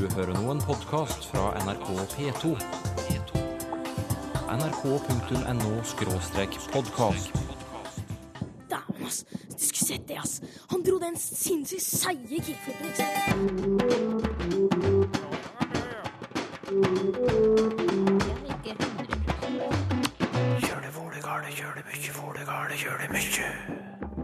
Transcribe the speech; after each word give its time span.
Du 0.00 0.06
hører 0.14 0.32
nå 0.32 0.46
en 0.48 0.62
podkast 0.64 1.26
fra 1.28 1.50
NRK 1.60 1.88
P2. 2.14 2.56
nrk.no-podkast. 4.48 7.28
Dæven, 8.70 9.04
ass. 9.04 9.24
Du 9.28 9.34
skulle 9.58 9.86
sett 9.86 10.08
det, 10.08 10.16
ass. 10.22 10.40
Han 10.70 10.82
dro 10.88 10.98
den 11.04 11.16
sinnssykt 11.20 11.84
seige 11.84 12.40
kickflipen, 12.40 12.86
ikke 12.86 12.96
sant? 12.96 13.10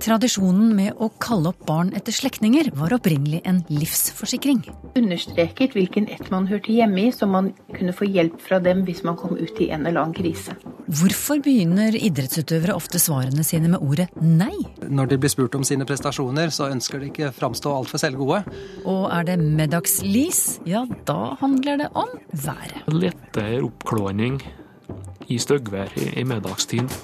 Tradisjonen 0.07 0.69
med 0.77 1.01
å 1.03 1.09
kalle 1.19 1.51
opp 1.51 1.65
barn 1.67 1.89
etter 1.99 2.15
slektninger 2.15 2.69
var 2.79 2.93
opprinnelig 2.95 3.41
en 3.43 3.57
livsforsikring. 3.67 4.61
understreket 4.95 5.75
hvilken 5.75 6.07
ett 6.09 6.31
man 6.31 6.47
hørte 6.47 6.71
hjemme 6.71 7.09
i, 7.09 7.13
så 7.13 7.27
man 7.27 7.49
kunne 7.75 7.95
få 7.97 8.07
hjelp 8.07 8.37
fra 8.41 8.61
dem 8.63 8.85
hvis 8.87 9.03
man 9.03 9.17
kom 9.19 9.35
ut 9.35 9.59
i 9.61 9.69
en 9.75 9.83
eller 9.83 10.05
annen 10.05 10.15
krise. 10.15 10.55
Hvorfor 10.87 11.43
begynner 11.43 11.97
idrettsutøvere 11.99 12.77
ofte 12.79 13.01
svarene 13.03 13.43
sine 13.45 13.73
med 13.73 13.83
ordet 13.83 14.07
nei? 14.23 14.55
Når 14.87 15.11
de 15.11 15.19
blir 15.25 15.35
spurt 15.35 15.59
om 15.59 15.67
sine 15.67 15.89
prestasjoner, 15.89 16.55
så 16.55 16.71
ønsker 16.71 17.03
de 17.03 17.11
ikke 17.11 17.33
framstå 17.35 17.75
altfor 17.75 17.99
selvgode. 17.99 18.45
Og 18.87 19.11
er 19.11 19.27
det 19.27 19.41
middagslis, 19.43 20.61
ja 20.71 20.87
da 21.11 21.35
handler 21.43 21.83
det 21.83 21.91
om 21.99 22.15
været. 22.47 22.87
Lettere 22.95 23.59
oppklåning 23.67 24.39
i 25.27 25.43
styggvær 25.43 25.99
i, 25.99 26.13
i 26.23 26.27
middagstid. 26.31 26.95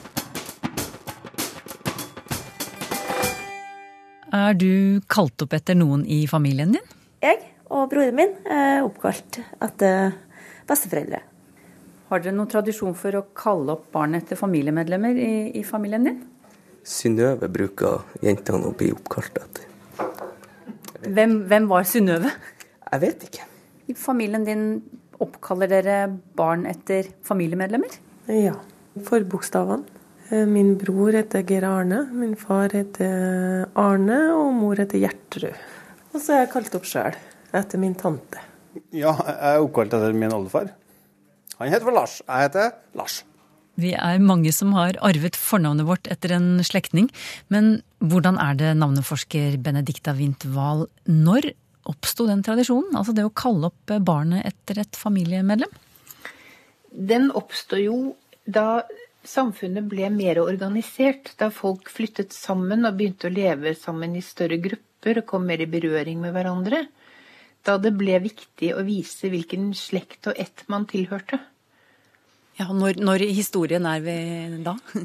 Er 4.33 4.55
du 4.57 5.03
kalt 5.13 5.43
opp 5.45 5.53
etter 5.53 5.77
noen 5.77 6.07
i 6.09 6.23
familien 6.31 6.73
din? 6.73 6.93
Jeg 7.21 7.37
og 7.69 7.91
broren 7.93 8.17
min 8.17 8.31
er 8.49 8.81
oppkalt 8.81 9.43
etter 9.61 10.15
besteforeldre. 10.69 11.21
Har 12.09 12.23
dere 12.25 12.33
noen 12.39 12.49
tradisjon 12.49 12.97
for 12.97 13.19
å 13.19 13.27
kalle 13.37 13.77
opp 13.77 13.91
barn 13.93 14.17
etter 14.17 14.41
familiemedlemmer 14.41 15.21
i, 15.21 15.35
i 15.61 15.63
familien 15.69 16.09
din? 16.09 16.19
Synnøve 16.81 17.51
bruker 17.53 18.09
jentene 18.25 18.71
å 18.71 18.75
bli 18.77 18.89
oppkalt 18.97 19.37
etter. 19.43 19.69
Hvem, 21.03 21.39
hvem 21.51 21.69
var 21.69 21.85
Synnøve? 21.89 22.33
Jeg 22.89 23.05
vet 23.05 23.29
ikke. 23.29 23.47
I 23.93 23.97
familien 24.01 24.49
din 24.49 24.67
oppkaller 25.21 25.69
dere 25.69 25.99
barn 26.39 26.65
etter 26.71 27.13
familiemedlemmer? 27.29 28.01
Ja. 28.33 28.57
Forbokstavene. 29.09 29.85
Eh, 29.85 29.92
Min 30.33 30.79
bror 30.81 31.13
heter 31.13 31.43
Geir 31.45 31.67
Arne, 31.69 32.07
min 32.17 32.33
far 32.41 32.73
heter 32.73 33.67
Arne, 33.77 34.21
og 34.33 34.55
mor 34.57 34.79
heter 34.81 35.03
Gjertrud. 35.03 35.59
Og 36.13 36.23
så 36.23 36.39
er 36.39 36.41
jeg 36.47 36.53
kalt 36.55 36.77
opp 36.79 36.87
sjøl, 36.89 37.19
etter 37.53 37.81
min 37.83 37.93
tante. 38.01 38.41
Ja, 38.97 39.13
jeg 39.13 39.37
er 39.51 39.61
oppkalt 39.61 39.93
etter 39.93 40.17
min 40.17 40.33
oldefar. 40.33 40.71
Han 41.59 41.69
heter 41.69 41.85
vel 41.85 41.99
Lars. 42.01 42.17
Jeg 42.25 42.47
heter 42.47 42.73
Lars. 42.97 43.19
Vi 43.81 43.93
er 43.97 44.25
mange 44.25 44.53
som 44.53 44.73
har 44.77 44.97
arvet 45.05 45.37
fornavnet 45.37 45.89
vårt 45.89 46.09
etter 46.13 46.35
en 46.37 46.65
slektning. 46.65 47.11
Men 47.53 47.83
hvordan 48.01 48.41
er 48.41 48.57
det, 48.57 48.73
navneforsker 48.81 49.57
Benedicta 49.65 50.17
Wahl, 50.57 50.87
når 51.09 51.53
oppsto 51.89 52.27
den 52.29 52.45
tradisjonen? 52.45 52.97
Altså 52.97 53.13
det 53.17 53.25
å 53.29 53.33
kalle 53.37 53.69
opp 53.69 53.95
barnet 54.01 54.45
etter 54.49 54.81
et 54.81 54.97
familiemedlem? 54.97 55.73
Den 56.93 57.31
oppstod 57.37 57.81
jo 57.85 57.97
da 58.45 58.83
samfunnet 59.25 59.87
ble 59.91 60.09
mer 60.11 60.41
organisert, 60.43 61.33
da 61.39 61.51
folk 61.55 61.91
flyttet 61.93 62.35
sammen 62.35 62.87
og 62.89 62.99
begynte 62.99 63.29
å 63.29 63.35
leve 63.35 63.75
sammen 63.79 64.17
i 64.19 64.25
større 64.25 64.59
grupper 64.63 65.23
og 65.23 65.29
kom 65.31 65.47
mer 65.49 65.63
i 65.63 65.71
berøring 65.71 66.21
med 66.23 66.35
hverandre. 66.37 66.85
Da 67.63 67.79
det 67.79 67.95
ble 67.95 68.19
viktig 68.23 68.73
å 68.75 68.83
vise 68.87 69.31
hvilken 69.31 69.71
slekt 69.79 70.31
og 70.31 70.39
ett 70.41 70.65
man 70.73 70.89
tilhørte. 70.91 71.39
Ja, 72.59 72.67
når, 72.69 72.99
når 73.01 73.23
i 73.25 73.31
historien 73.33 73.87
er 73.89 74.03
vi 74.05 74.15
da? 74.65 74.75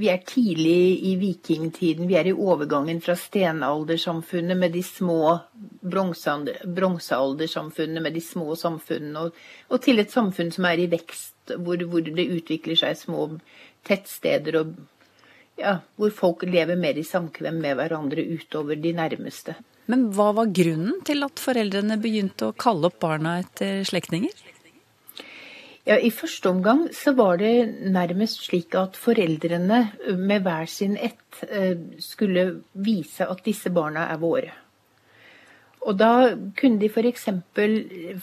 Vi 0.00 0.10
er 0.12 0.20
tidlig 0.26 1.00
i 1.08 1.14
vikingtiden. 1.18 2.06
Vi 2.10 2.16
er 2.18 2.28
i 2.28 2.34
overgangen 2.36 3.00
fra 3.00 3.16
stenaldersamfunnet 3.16 4.58
med 4.58 4.74
de 4.76 4.82
små 4.84 5.38
bronsealder- 5.80 6.66
bronsealdersamfunnene 6.68 8.04
med 8.04 8.18
de 8.18 8.22
små 8.24 8.52
samfunnene, 8.58 9.24
og, 9.24 9.40
og 9.72 9.82
til 9.82 10.02
et 10.02 10.12
samfunn 10.12 10.52
som 10.52 10.68
er 10.68 10.84
i 10.84 10.90
vekst, 10.92 11.34
hvor, 11.58 11.82
hvor 11.90 12.06
det 12.06 12.28
utvikler 12.30 12.78
seg 12.78 12.98
små 12.98 13.26
tettsteder 13.86 14.60
og 14.60 14.74
ja, 15.60 15.78
hvor 16.00 16.12
folk 16.14 16.44
lever 16.48 16.78
mer 16.80 16.96
i 16.96 17.04
samkvem 17.04 17.60
med 17.60 17.76
hverandre 17.80 18.24
utover 18.36 18.78
de 18.80 18.94
nærmeste. 18.96 19.56
Men 19.90 20.06
hva 20.14 20.30
var 20.36 20.52
grunnen 20.54 21.02
til 21.06 21.26
at 21.26 21.42
foreldrene 21.42 21.98
begynte 22.00 22.48
å 22.48 22.56
kalle 22.56 22.88
opp 22.88 23.00
barna 23.02 23.40
etter 23.42 23.82
slektninger? 23.88 24.32
Ja, 25.88 25.96
I 25.96 26.12
første 26.12 26.50
omgang 26.52 26.84
så 26.94 27.14
var 27.16 27.40
det 27.40 27.54
nærmest 27.90 28.44
slik 28.46 28.76
at 28.78 28.98
foreldrene 29.00 29.80
med 30.16 30.44
hver 30.44 30.68
sin 30.70 30.96
ett 31.00 31.40
eh, 31.48 31.74
skulle 32.04 32.60
vise 32.72 33.26
at 33.26 33.40
disse 33.46 33.72
barna 33.74 34.06
er 34.12 34.20
våre. 34.20 34.52
Og 35.88 35.96
da 35.96 36.36
kunne 36.60 36.76
de 36.76 36.90
f.eks. 36.92 37.24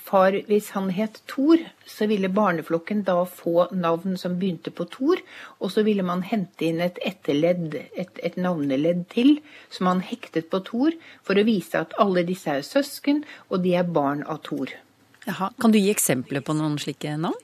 far, 0.06 0.36
hvis 0.46 0.70
han 0.76 0.92
het 0.94 1.22
Thor, 1.30 1.58
så 1.90 2.06
ville 2.06 2.30
barneflokken 2.30 3.02
da 3.08 3.24
få 3.26 3.66
navn 3.74 4.18
som 4.22 4.36
begynte 4.38 4.70
på 4.70 4.86
Thor, 4.94 5.24
og 5.60 5.74
så 5.74 5.82
ville 5.88 6.06
man 6.06 6.22
hente 6.22 6.68
inn 6.68 6.84
et 6.86 7.00
etterledd, 7.02 7.74
et, 7.98 8.22
et 8.22 8.38
navneledd 8.38 9.08
til, 9.14 9.40
som 9.74 9.90
man 9.90 10.04
hektet 10.06 10.52
på 10.54 10.62
Thor, 10.70 10.94
for 11.26 11.34
å 11.34 11.48
vise 11.48 11.82
at 11.82 11.98
alle 11.98 12.26
disse 12.28 12.60
er 12.60 12.68
søsken, 12.68 13.24
og 13.50 13.66
de 13.66 13.74
er 13.80 13.90
barn 13.90 14.22
av 14.30 14.44
Thor. 14.46 14.70
Jaha, 15.26 15.50
Kan 15.60 15.74
du 15.74 15.82
gi 15.82 15.90
eksempler 15.92 16.46
på 16.46 16.54
noen 16.56 16.78
slike 16.80 17.18
navn? 17.18 17.42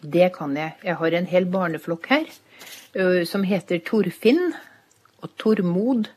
Det 0.00 0.30
kan 0.32 0.54
jeg. 0.56 0.78
Jeg 0.86 0.96
har 0.96 1.12
en 1.18 1.28
hel 1.28 1.44
barneflokk 1.50 2.06
her 2.08 2.30
ø, 2.96 3.24
som 3.28 3.42
heter 3.44 3.82
Torfinn 3.84 4.54
og 5.20 5.34
Tormod 5.36 6.08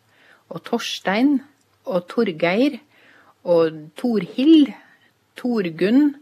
og 0.54 0.64
Torstein 0.70 1.42
og 1.84 2.06
Torgeir 2.08 2.80
og 3.44 3.80
Torhild, 4.00 4.72
Torgunn, 5.40 6.14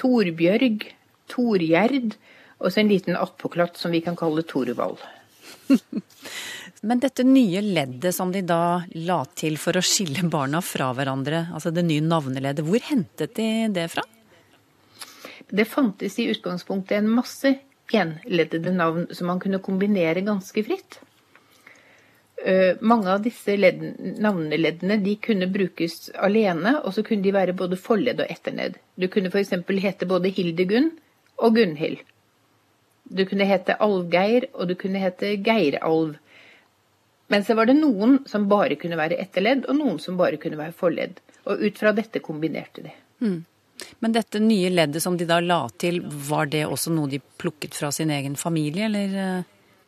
Torbjørg, 0.00 0.86
Torgjerd 1.30 2.16
og 2.56 2.72
så 2.72 2.80
en 2.80 2.90
liten 2.90 3.18
attpåklatt 3.18 3.76
som 3.78 3.92
vi 3.92 4.00
kan 4.04 4.16
kalle 4.16 4.44
Torvald. 4.48 5.02
Men 6.86 7.00
dette 7.02 7.24
nye 7.26 7.60
leddet 7.64 8.14
som 8.14 8.30
de 8.32 8.42
da 8.46 8.82
la 9.08 9.20
til 9.34 9.56
for 9.60 9.76
å 9.76 9.84
skille 9.84 10.26
barna 10.30 10.60
fra 10.64 10.92
hverandre, 10.96 11.46
altså 11.54 11.72
det 11.74 11.86
nye 11.86 12.04
navneleddet, 12.04 12.64
hvor 12.66 12.84
hentet 12.90 13.34
de 13.38 13.48
det 13.74 13.88
fra? 13.92 14.04
Det 15.46 15.66
fantes 15.68 16.18
i 16.18 16.28
utgangspunktet 16.32 16.98
en 16.98 17.10
masse 17.18 17.54
enleddede 17.94 18.72
navn 18.74 19.06
som 19.14 19.30
man 19.30 19.40
kunne 19.42 19.62
kombinere 19.62 20.24
ganske 20.26 20.64
fritt. 20.66 20.98
Eh, 22.44 22.76
Mange 22.80 23.08
av 23.10 23.22
disse 23.24 23.56
ledd, 23.56 23.80
navneleddene 24.20 24.98
de 25.02 25.16
kunne 25.22 25.48
brukes 25.50 26.10
alene, 26.14 26.76
og 26.82 26.92
så 26.94 27.04
kunne 27.06 27.24
de 27.24 27.32
være 27.34 27.56
både 27.56 27.78
forledd 27.80 28.20
og 28.20 28.30
etterledd. 28.30 28.76
Du 28.96 29.08
kunne 29.12 29.32
f.eks. 29.32 29.54
hete 29.82 30.08
både 30.08 30.32
Hildegunn 30.36 30.92
og 31.40 31.56
Gunhild. 31.56 32.04
Du 33.06 33.24
kunne 33.24 33.46
hete 33.46 33.78
Alvgeir, 33.80 34.48
og 34.52 34.68
du 34.68 34.74
kunne 34.74 35.00
hete 35.00 35.36
Geiralv. 35.38 36.16
Men 37.28 37.44
så 37.44 37.56
var 37.58 37.66
det 37.66 37.78
noen 37.78 38.20
som 38.28 38.46
bare 38.50 38.76
kunne 38.78 38.98
være 38.98 39.18
etterledd, 39.22 39.66
og 39.66 39.78
noen 39.78 39.98
som 40.02 40.18
bare 40.18 40.38
kunne 40.42 40.58
være 40.58 40.74
forledd. 40.76 41.20
Og 41.46 41.62
ut 41.62 41.78
fra 41.78 41.92
dette 41.94 42.22
kombinerte 42.22 42.84
de. 42.84 42.94
Mm. 43.22 43.44
Men 44.02 44.14
dette 44.14 44.40
nye 44.42 44.70
leddet 44.72 45.02
som 45.02 45.16
de 45.18 45.26
da 45.28 45.40
la 45.40 45.64
til, 45.78 46.00
var 46.04 46.48
det 46.52 46.64
også 46.66 46.92
noe 46.94 47.10
de 47.10 47.20
plukket 47.38 47.76
fra 47.76 47.90
sin 47.94 48.10
egen 48.10 48.36
familie, 48.38 48.88
eller? 48.88 49.44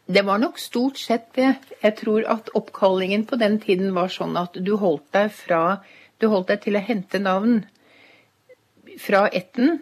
Det 0.08 0.22
var 0.24 0.40
nok 0.40 0.56
stort 0.58 0.96
sett 0.96 1.34
det. 1.36 1.50
Jeg 1.82 1.96
tror 2.00 2.24
at 2.32 2.48
oppkallingen 2.56 3.26
på 3.28 3.36
den 3.36 3.58
tiden 3.60 3.92
var 3.96 4.08
sånn 4.12 4.38
at 4.40 4.56
du 4.56 4.78
holdt 4.80 5.04
deg 5.12 5.32
fra 5.36 5.62
Du 6.18 6.26
holdt 6.32 6.48
deg 6.48 6.64
til 6.64 6.74
å 6.74 6.82
hente 6.82 7.20
navn 7.22 7.60
fra 8.98 9.28
ætten 9.30 9.76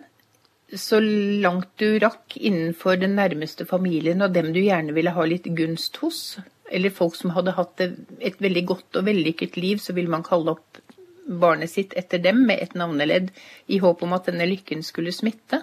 så 0.74 0.98
langt 1.00 1.70
du 1.80 1.98
rakk 2.02 2.36
innenfor 2.36 2.98
den 3.00 3.14
nærmeste 3.16 3.64
familien 3.70 4.20
og 4.20 4.34
dem 4.34 4.50
du 4.52 4.60
gjerne 4.60 4.92
ville 4.92 5.14
ha 5.14 5.24
litt 5.24 5.46
gunst 5.56 5.96
hos. 6.02 6.20
Eller 6.68 6.90
folk 6.90 7.14
som 7.16 7.32
hadde 7.36 7.54
hatt 7.56 7.80
et 7.80 8.42
veldig 8.42 8.64
godt 8.66 8.98
og 8.98 9.06
vellykket 9.06 9.56
liv, 9.56 9.78
så 9.78 9.94
ville 9.94 10.10
man 10.10 10.26
kalle 10.26 10.56
opp 10.56 10.82
barnet 11.26 11.70
sitt 11.70 11.94
etter 11.98 12.18
dem 12.22 12.42
med 12.46 12.60
et 12.62 12.74
navneledd 12.78 13.30
i 13.70 13.78
håp 13.82 14.02
om 14.02 14.14
at 14.18 14.28
denne 14.28 14.46
lykken 14.50 14.82
skulle 14.86 15.14
smitte. 15.14 15.62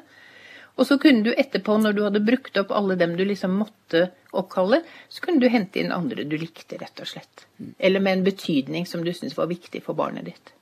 Og 0.73 0.87
så 0.89 0.97
kunne 0.97 1.21
du 1.21 1.29
etterpå, 1.37 1.75
når 1.77 1.93
du 1.93 2.01
hadde 2.01 2.23
brukt 2.25 2.57
opp 2.57 2.71
alle 2.73 2.97
dem 2.97 3.13
du 3.17 3.21
liksom 3.27 3.53
måtte 3.59 4.07
oppkalle, 4.33 4.81
så 5.09 5.21
kunne 5.21 5.43
du 5.43 5.51
hente 5.53 5.79
inn 5.79 5.93
andre 5.93 6.25
du 6.25 6.33
likte, 6.41 6.79
rett 6.81 7.03
og 7.03 7.11
slett. 7.11 7.45
Eller 7.77 8.01
med 8.01 8.17
en 8.17 8.25
betydning 8.25 8.87
som 8.89 9.05
du 9.05 9.11
syntes 9.13 9.37
var 9.37 9.51
viktig 9.51 9.83
for 9.85 9.97
barnet 9.97 10.31
ditt. 10.31 10.53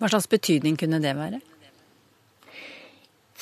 Hva 0.00 0.08
slags 0.08 0.30
betydning 0.32 0.78
kunne 0.80 1.02
det 1.04 1.12
være? 1.18 1.42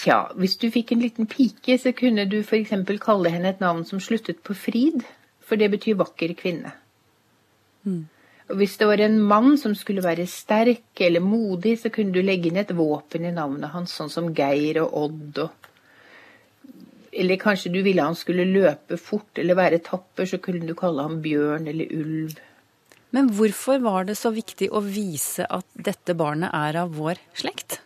Tja, 0.00 0.18
hvis 0.40 0.56
du 0.58 0.70
fikk 0.72 0.94
en 0.94 1.02
liten 1.04 1.28
pike, 1.28 1.76
så 1.78 1.92
kunne 1.96 2.24
du 2.28 2.40
f.eks. 2.40 2.72
kalle 3.04 3.32
henne 3.32 3.52
et 3.52 3.60
navn 3.62 3.84
som 3.86 4.00
sluttet 4.02 4.40
på 4.42 4.56
Frid, 4.56 5.04
for 5.44 5.60
det 5.60 5.70
betyr 5.74 5.98
vakker 6.00 6.32
kvinne. 6.38 6.72
Og 8.50 8.56
Hvis 8.58 8.78
det 8.80 8.88
var 8.88 9.00
en 9.04 9.18
mann 9.20 9.58
som 9.60 9.74
skulle 9.78 10.02
være 10.02 10.26
sterk 10.26 11.00
eller 11.04 11.22
modig, 11.22 11.76
så 11.78 11.90
kunne 11.92 12.12
du 12.12 12.22
legge 12.24 12.48
inn 12.50 12.58
et 12.58 12.72
våpen 12.74 13.28
i 13.28 13.34
navnet 13.34 13.70
hans, 13.74 13.92
sånn 13.94 14.10
som 14.10 14.32
Geir 14.34 14.80
og 14.82 14.96
Odd. 15.04 15.42
Og... 15.44 15.59
Eller 17.12 17.40
kanskje 17.42 17.72
du 17.74 17.80
ville 17.82 18.04
han 18.04 18.16
skulle 18.18 18.46
løpe 18.46 18.98
fort 19.00 19.38
eller 19.38 19.58
være 19.58 19.82
tapper, 19.86 20.28
så 20.30 20.38
kunne 20.42 20.66
du 20.66 20.76
kalle 20.78 21.02
ham 21.02 21.18
Bjørn 21.24 21.66
eller 21.70 21.90
Ulv. 21.96 22.38
Men 23.10 23.30
hvorfor 23.34 23.80
var 23.82 24.06
det 24.06 24.14
så 24.18 24.30
viktig 24.30 24.70
å 24.70 24.82
vise 24.84 25.46
at 25.50 25.66
dette 25.74 26.14
barnet 26.14 26.54
er 26.54 26.78
av 26.84 26.94
vår 26.94 27.18
slekt? 27.34 27.80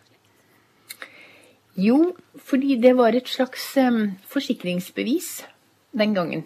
Jo, 1.75 2.13
fordi 2.39 2.77
det 2.79 2.93
var 2.95 3.17
et 3.17 3.27
slags 3.27 3.73
forsikringsbevis 4.31 5.31
den 5.97 6.13
gangen. 6.15 6.45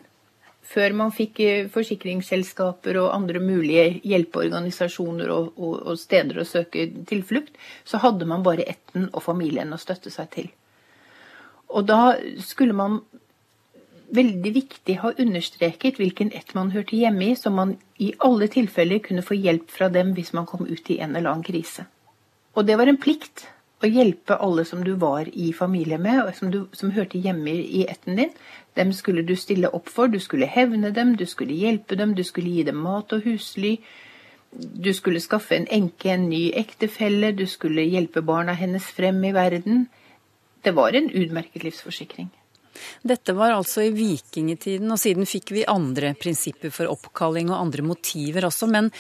Før 0.70 0.94
man 0.94 1.12
fikk 1.14 1.40
uh, 1.42 1.70
forsikringsselskaper 1.74 3.00
og 3.02 3.14
andre 3.16 3.42
mulige 3.42 3.88
hjelpeorganisasjoner 4.06 5.32
og, 5.34 5.52
og, 5.58 5.76
og, 5.82 5.96
steder 5.98 6.42
å 6.42 6.46
søke 6.46 6.86
tilflukt, 7.10 7.56
så 7.84 8.02
hadde 8.04 8.28
man 8.30 8.46
bare 8.46 8.68
ætten 8.70 9.08
og 9.10 9.24
familien 9.26 9.74
å 9.74 9.82
støtte 9.82 10.14
seg 10.14 10.30
til. 10.36 10.52
Og 11.70 11.86
da 11.88 12.16
skulle 12.42 12.74
man 12.74 13.02
veldig 14.16 14.52
viktig 14.54 14.96
ha 15.04 15.12
understreket 15.22 16.00
hvilken 16.02 16.32
ett 16.34 16.56
man 16.58 16.72
hørte 16.74 16.98
hjemme 16.98 17.32
i, 17.32 17.36
så 17.38 17.52
man 17.54 17.76
i 18.02 18.14
alle 18.26 18.48
tilfeller 18.50 19.04
kunne 19.06 19.26
få 19.26 19.38
hjelp 19.38 19.70
fra 19.70 19.90
dem 19.94 20.16
hvis 20.18 20.34
man 20.34 20.50
kom 20.50 20.66
ut 20.66 20.90
i 20.90 21.00
en 21.00 21.16
eller 21.16 21.30
annen 21.30 21.46
krise. 21.46 21.86
Og 22.58 22.66
det 22.66 22.78
var 22.80 22.90
en 22.90 22.98
plikt 22.98 23.46
å 23.80 23.88
hjelpe 23.88 24.36
alle 24.44 24.66
som 24.68 24.82
du 24.84 24.92
var 25.00 25.30
i 25.32 25.52
familie 25.56 26.00
med, 26.02 26.24
og 26.26 26.34
som, 26.36 26.50
du, 26.52 26.66
som 26.76 26.92
hørte 26.92 27.22
hjemme 27.22 27.54
i 27.62 27.86
ætten 27.88 28.18
din. 28.20 28.34
Dem 28.76 28.92
skulle 28.96 29.24
du 29.24 29.36
stille 29.40 29.72
opp 29.76 29.88
for, 29.92 30.12
du 30.12 30.20
skulle 30.20 30.50
hevne 30.50 30.92
dem, 30.96 31.16
du 31.16 31.26
skulle 31.30 31.56
hjelpe 31.56 31.96
dem, 32.00 32.16
du 32.16 32.24
skulle 32.28 32.52
gi 32.52 32.66
dem 32.68 32.82
mat 32.84 33.14
og 33.16 33.24
husly. 33.28 33.78
Du 34.52 34.90
skulle 34.98 35.22
skaffe 35.24 35.56
en 35.56 35.70
enke 35.72 36.12
en 36.12 36.28
ny 36.32 36.50
ektefelle, 36.58 37.32
du 37.38 37.46
skulle 37.48 37.86
hjelpe 37.88 38.26
barna 38.26 38.58
hennes 38.58 38.84
frem 38.98 39.22
i 39.24 39.34
verden. 39.38 39.88
Det 40.64 40.76
var 40.76 40.96
en 40.96 41.10
utmerket 41.10 41.64
livsforsikring. 41.64 42.30
Dette 43.04 43.34
var 43.36 43.54
altså 43.54 43.84
i 43.84 43.94
vikingtiden, 43.96 44.92
og 44.92 45.00
siden 45.02 45.28
fikk 45.28 45.54
vi 45.56 45.66
andre 45.68 46.14
prinsipper 46.20 46.72
for 46.74 46.92
oppkalling 46.92 47.50
og 47.52 47.60
andre 47.60 47.86
motiver 47.86 48.48
også. 48.48 48.70
Men 48.72 48.92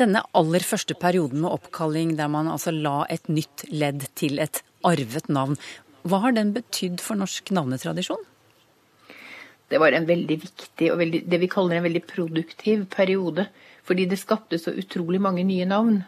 denne 0.00 0.22
aller 0.36 0.64
første 0.64 0.96
perioden 0.98 1.42
med 1.44 1.52
oppkalling, 1.52 2.14
der 2.16 2.30
man 2.32 2.50
altså 2.52 2.72
la 2.74 3.02
et 3.12 3.28
nytt 3.28 3.66
ledd 3.72 4.08
til 4.18 4.40
et 4.42 4.62
arvet 4.86 5.28
navn, 5.32 5.58
hva 6.06 6.22
har 6.22 6.36
den 6.36 6.52
betydd 6.54 7.00
for 7.02 7.18
norsk 7.18 7.50
navnetradisjon? 7.50 8.22
Det 9.66 9.80
var 9.82 9.96
en 9.96 10.06
veldig 10.06 10.36
viktig 10.38 10.92
og 10.92 11.00
veldig, 11.00 11.24
det 11.26 11.40
vi 11.42 11.48
kaller 11.50 11.80
en 11.80 11.86
veldig 11.88 12.04
produktiv 12.06 12.84
periode. 12.92 13.48
Fordi 13.86 14.06
det 14.10 14.18
skapte 14.20 14.58
så 14.58 14.74
utrolig 14.74 15.18
mange 15.22 15.42
nye 15.46 15.66
navn 15.66 16.04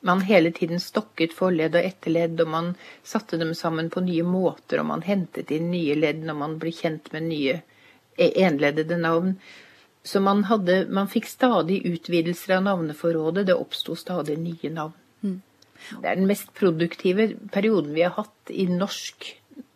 man 0.00 0.20
hele 0.20 0.52
tiden 0.54 0.80
stokket 0.80 1.34
forledd 1.34 1.76
og 1.78 1.86
etterledd, 1.86 2.40
og 2.44 2.50
man 2.52 2.68
satte 3.06 3.38
dem 3.40 3.54
sammen 3.58 3.90
på 3.90 4.02
nye 4.06 4.26
måter, 4.26 4.82
og 4.82 4.90
man 4.92 5.02
hentet 5.06 5.50
inn 5.54 5.70
nye 5.72 5.96
ledd 5.98 6.22
når 6.26 6.38
man 6.38 6.58
ble 6.62 6.72
kjent 6.74 7.10
med 7.14 7.26
nye 7.30 7.56
e- 8.16 8.32
enleddede 8.44 8.98
navn. 9.00 9.34
Så 10.06 10.22
man, 10.24 10.44
hadde, 10.48 10.84
man 10.94 11.10
fikk 11.10 11.26
stadig 11.28 11.82
utvidelser 11.88 12.56
av 12.58 12.64
navneforrådet, 12.68 13.48
det 13.48 13.58
oppsto 13.58 13.96
stadig 13.98 14.38
nye 14.40 14.70
navn. 14.72 14.94
Mm. 15.26 15.40
Det 15.90 16.06
er 16.06 16.16
den 16.20 16.30
mest 16.30 16.54
produktive 16.56 17.28
perioden 17.52 17.92
vi 17.96 18.06
har 18.06 18.14
hatt 18.16 18.54
i 18.54 18.68
norsk, 18.70 19.28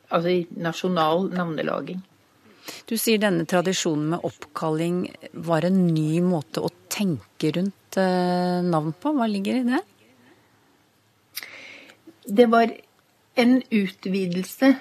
altså 0.09 0.33
i 0.39 0.47
nasjonal 0.63 1.29
navnelaging. 1.35 2.03
Du 2.87 2.95
sier 2.95 3.19
denne 3.19 3.45
tradisjonen 3.51 4.13
med 4.15 4.27
oppkalling 4.27 5.05
var 5.45 5.67
en 5.67 5.81
ny 5.91 6.21
måte 6.23 6.63
å 6.63 6.71
tenke 6.93 7.51
rundt 7.57 7.99
eh, 7.99 8.61
navn 8.63 8.95
på. 8.95 9.11
Hva 9.17 9.27
ligger 9.31 9.59
i 9.59 9.65
det? 9.67 9.81
Det 12.25 12.47
var 12.47 12.71
en 13.35 13.63
utvidelse. 13.71 14.77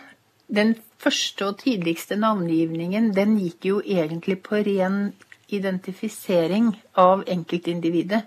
Den 0.47 0.75
første 0.97 1.47
og 1.47 1.59
tidligste 1.63 2.15
navngivningen 2.15 3.13
den 3.15 3.37
gikk 3.39 3.65
jo 3.65 3.81
egentlig 3.81 4.41
på 4.43 4.59
ren 4.67 5.13
identifisering 5.49 6.75
av 6.93 7.23
enkeltindividet. 7.27 8.21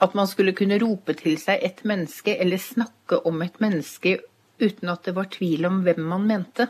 At 0.00 0.14
man 0.14 0.26
skulle 0.26 0.54
kunne 0.54 0.78
rope 0.78 1.14
til 1.18 1.38
seg 1.42 1.62
et 1.62 1.84
menneske 1.84 2.36
eller 2.38 2.62
snakke 2.62 3.18
om 3.26 3.42
et 3.42 3.60
menneske 3.60 4.18
uten 4.58 4.88
at 4.88 5.04
det 5.04 5.14
var 5.14 5.28
tvil 5.30 5.66
om 5.66 5.82
hvem 5.82 6.00
man 6.00 6.26
mente. 6.26 6.68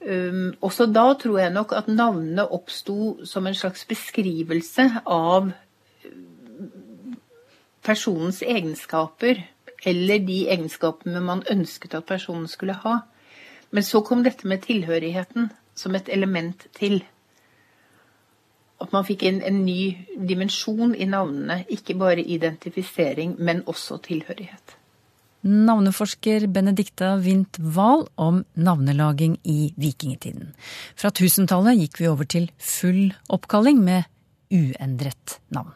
Um, 0.00 0.54
også 0.60 0.86
da 0.88 1.12
tror 1.20 1.38
jeg 1.38 1.52
nok 1.52 1.72
at 1.76 1.88
navnene 1.88 2.46
oppsto 2.48 3.24
som 3.24 3.46
en 3.46 3.54
slags 3.54 3.84
beskrivelse 3.84 4.86
av 5.04 5.50
personens 7.84 8.40
egenskaper 8.42 9.42
eller 9.84 10.20
de 10.26 10.42
egenskapene 10.52 11.22
man 11.24 11.44
ønsket 11.50 11.94
at 11.96 12.08
personen 12.08 12.48
skulle 12.48 12.76
ha. 12.82 13.00
Men 13.70 13.86
så 13.86 14.02
kom 14.04 14.24
dette 14.26 14.48
med 14.48 14.64
tilhørigheten 14.66 15.50
som 15.74 15.94
et 15.94 16.10
element 16.12 16.66
til. 16.76 17.00
At 18.80 18.92
man 18.92 19.06
fikk 19.06 19.24
en, 19.28 19.40
en 19.44 19.62
ny 19.64 19.94
dimensjon 20.28 20.94
i 20.94 21.08
navnene. 21.08 21.62
Ikke 21.68 21.94
bare 21.94 22.24
identifisering, 22.24 23.36
men 23.38 23.62
også 23.66 24.00
tilhørighet. 24.04 24.76
Navneforsker 25.40 26.44
Benedicta 26.52 27.14
Wint 27.16 27.56
Wahl 27.76 28.04
om 28.20 28.42
navnelaging 28.60 29.38
i 29.48 29.72
vikingtiden. 29.80 30.50
Fra 30.96 31.08
1000-tallet 31.08 31.78
gikk 31.80 32.00
vi 32.00 32.08
over 32.10 32.28
til 32.28 32.50
full 32.60 33.14
oppkalling 33.32 33.80
med 33.80 34.08
uendret 34.50 35.38
navn. 35.54 35.72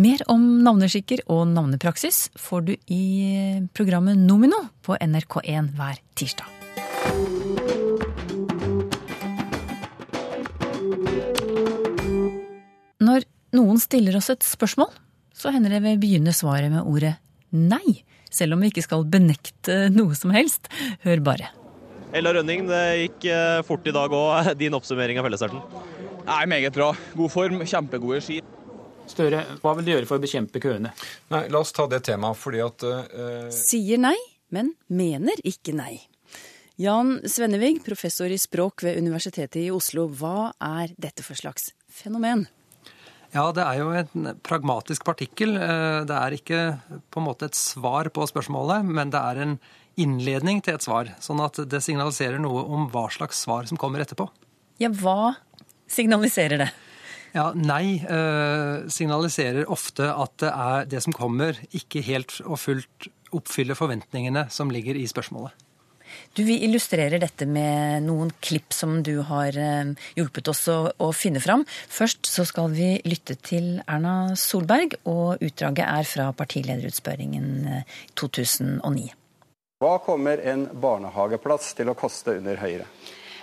Mer 0.00 0.22
om 0.32 0.42
navneskikker 0.64 1.24
og 1.30 1.46
navnepraksis 1.50 2.28
får 2.38 2.66
du 2.68 2.74
i 2.86 3.04
programmet 3.74 4.18
Nomino 4.18 4.60
på 4.86 4.96
NRK1 4.96 5.72
hver 5.76 6.00
tirsdag. 6.18 6.50
Når 13.04 13.26
noen 13.54 13.82
stiller 13.82 14.16
oss 14.18 14.30
et 14.32 14.46
spørsmål, 14.46 14.90
så 15.34 15.52
hender 15.54 15.74
det 15.74 15.82
vi 15.84 15.98
begynner 16.06 16.34
svaret 16.36 16.72
med 16.72 16.86
ordet 16.86 17.16
nei. 17.54 18.00
Selv 18.34 18.56
om 18.56 18.62
vi 18.64 18.70
ikke 18.72 18.86
skal 18.86 19.04
benekte 19.06 19.88
noe 19.94 20.16
som 20.18 20.32
helst. 20.34 20.70
Hør 21.04 21.22
bare. 21.26 21.50
Ella 22.14 22.30
Rønning, 22.34 22.68
det 22.70 22.82
gikk 23.02 23.26
eh, 23.30 23.60
fort 23.66 23.86
i 23.90 23.94
dag 23.94 24.12
òg. 24.14 24.54
Din 24.60 24.74
oppsummering 24.78 25.18
av 25.18 25.26
fellesstarten? 25.26 25.62
Nei, 26.24 26.46
Meget 26.46 26.72
bra. 26.72 26.94
God 27.14 27.32
form, 27.32 27.60
kjempegode 27.68 28.22
ski. 28.24 28.38
Støre, 29.04 29.42
hva 29.60 29.74
vil 29.76 29.84
du 29.84 29.90
gjøre 29.92 30.08
for 30.08 30.16
å 30.16 30.22
bekjempe 30.22 30.60
køene? 30.62 30.94
Nei, 31.28 31.42
La 31.52 31.60
oss 31.60 31.74
ta 31.76 31.84
det 31.90 32.00
temaet, 32.06 32.38
fordi 32.40 32.62
at 32.64 32.84
uh... 32.88 33.50
Sier 33.52 34.00
nei, 34.00 34.16
men 34.48 34.72
mener 34.88 35.42
ikke 35.44 35.74
nei. 35.76 35.98
Jan 36.80 37.18
Svennevig, 37.28 37.82
professor 37.84 38.32
i 38.32 38.40
språk 38.40 38.86
ved 38.86 38.96
Universitetet 39.04 39.60
i 39.60 39.68
Oslo. 39.70 40.08
Hva 40.08 40.54
er 40.56 40.96
dette 40.96 41.22
for 41.26 41.36
slags 41.38 41.74
fenomen? 41.92 42.48
Ja, 43.34 43.50
det 43.52 43.62
er 43.66 43.82
jo 43.82 43.92
en 43.92 44.32
pragmatisk 44.46 45.04
partikkel. 45.04 45.58
Eh, 45.60 46.00
det 46.08 46.16
er 46.16 46.38
ikke 46.38 46.60
på 47.12 47.20
en 47.20 47.28
måte 47.28 47.50
et 47.50 47.58
svar 47.58 48.08
på 48.14 48.24
spørsmålet, 48.30 48.88
men 48.88 49.12
det 49.12 49.20
er 49.20 49.44
en 49.44 49.56
innledning 50.00 50.64
til 50.64 50.78
et 50.78 50.86
svar. 50.88 51.12
Sånn 51.22 51.44
at 51.44 51.60
det 51.68 51.84
signaliserer 51.84 52.40
noe 52.40 52.64
om 52.64 52.88
hva 52.94 53.10
slags 53.12 53.44
svar 53.44 53.68
som 53.68 53.78
kommer 53.78 54.02
etterpå. 54.02 54.30
Ja, 54.82 54.88
hva 54.90 55.34
signaliserer 55.90 56.64
det? 56.64 56.70
Ja, 57.34 57.48
Nei 57.58 57.98
eh, 57.98 58.86
signaliserer 58.94 59.66
ofte 59.72 60.06
at 60.12 60.36
det, 60.38 60.52
er 60.54 60.86
det 60.86 61.02
som 61.02 61.14
kommer, 61.16 61.58
ikke 61.74 62.04
helt 62.06 62.36
og 62.46 62.60
fullt 62.62 63.08
oppfyller 63.34 63.74
forventningene 63.74 64.46
som 64.54 64.70
ligger 64.70 64.94
i 64.94 65.06
spørsmålet. 65.10 65.64
Du, 66.34 66.44
Vi 66.44 66.60
illustrerer 66.66 67.18
dette 67.18 67.46
med 67.46 68.04
noen 68.06 68.30
klipp 68.42 68.74
som 68.74 69.00
du 69.02 69.16
har 69.26 69.56
eh, 69.58 69.90
hjulpet 70.14 70.50
oss 70.52 70.62
å, 70.70 70.78
å, 70.94 71.10
finne 71.14 71.42
fram. 71.42 71.64
Først 71.66 72.30
så 72.30 72.46
skal 72.46 72.70
vi 72.74 72.92
lytte 73.06 73.34
til 73.42 73.80
Erna 73.82 74.36
Solberg, 74.38 74.98
og 75.10 75.42
utdraget 75.42 75.84
er 75.88 76.06
fra 76.06 76.30
partilederutspørringen 76.38 77.50
2009. 78.14 79.04
Eh, 79.10 79.20
Hva 79.82 79.98
kommer 80.06 80.38
en 80.38 80.68
barnehageplass 80.70 81.74
til 81.78 81.90
å 81.90 81.98
koste 81.98 82.38
under 82.38 82.62
Høyre? 82.62 82.86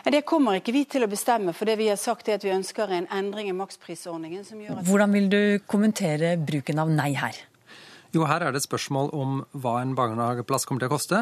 Det 0.03 0.23
kommer 0.25 0.57
ikke 0.57 0.73
vi 0.73 0.85
til 0.89 1.05
å 1.05 1.09
bestemme, 1.11 1.53
for 1.53 1.69
det 1.69 1.77
vi 1.81 1.89
har 1.91 1.99
sagt 1.99 2.29
er 2.29 2.39
at 2.39 2.45
vi 2.45 2.53
ønsker 2.53 2.89
en 2.89 3.09
endring 3.13 3.51
i 3.51 3.55
maksprisordningen. 3.55 4.45
som 4.45 4.61
gjør 4.61 4.79
at... 4.79 4.85
Hvordan 4.89 5.13
vil 5.13 5.29
du 5.29 5.41
kommentere 5.69 6.35
bruken 6.41 6.81
av 6.81 6.89
nei 6.89 7.11
her? 7.17 7.37
Jo, 8.11 8.25
her 8.27 8.43
er 8.43 8.51
det 8.51 8.63
et 8.63 8.67
spørsmål 8.67 9.11
om 9.15 9.43
hva 9.53 9.77
en 9.81 9.93
barnehageplass 9.95 10.65
kommer 10.67 10.83
til 10.83 10.91
å 10.91 10.95
koste. 10.95 11.21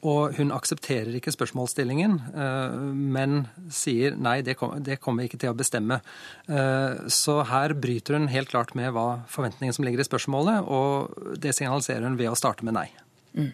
Og 0.00 0.36
hun 0.38 0.48
aksepterer 0.56 1.12
ikke 1.18 1.32
spørsmålsstillingen, 1.34 2.14
eh, 2.32 2.76
men 3.16 3.42
sier 3.68 4.14
nei, 4.16 4.38
det 4.40 4.56
kommer 4.56 5.20
vi 5.20 5.28
ikke 5.28 5.40
til 5.42 5.52
å 5.52 5.58
bestemme. 5.58 6.00
Eh, 6.48 7.08
så 7.12 7.42
her 7.44 7.74
bryter 7.76 8.16
hun 8.16 8.30
helt 8.32 8.48
klart 8.48 8.72
med 8.74 8.94
hva 8.96 9.26
forventningen 9.28 9.76
som 9.76 9.84
ligger 9.84 10.00
i 10.00 10.08
spørsmålet, 10.08 10.64
og 10.64 11.36
det 11.40 11.52
signaliserer 11.56 12.08
hun 12.08 12.16
ved 12.16 12.32
å 12.32 12.38
starte 12.38 12.64
med 12.64 12.78
nei. 12.78 12.88
Mm. 13.36 13.52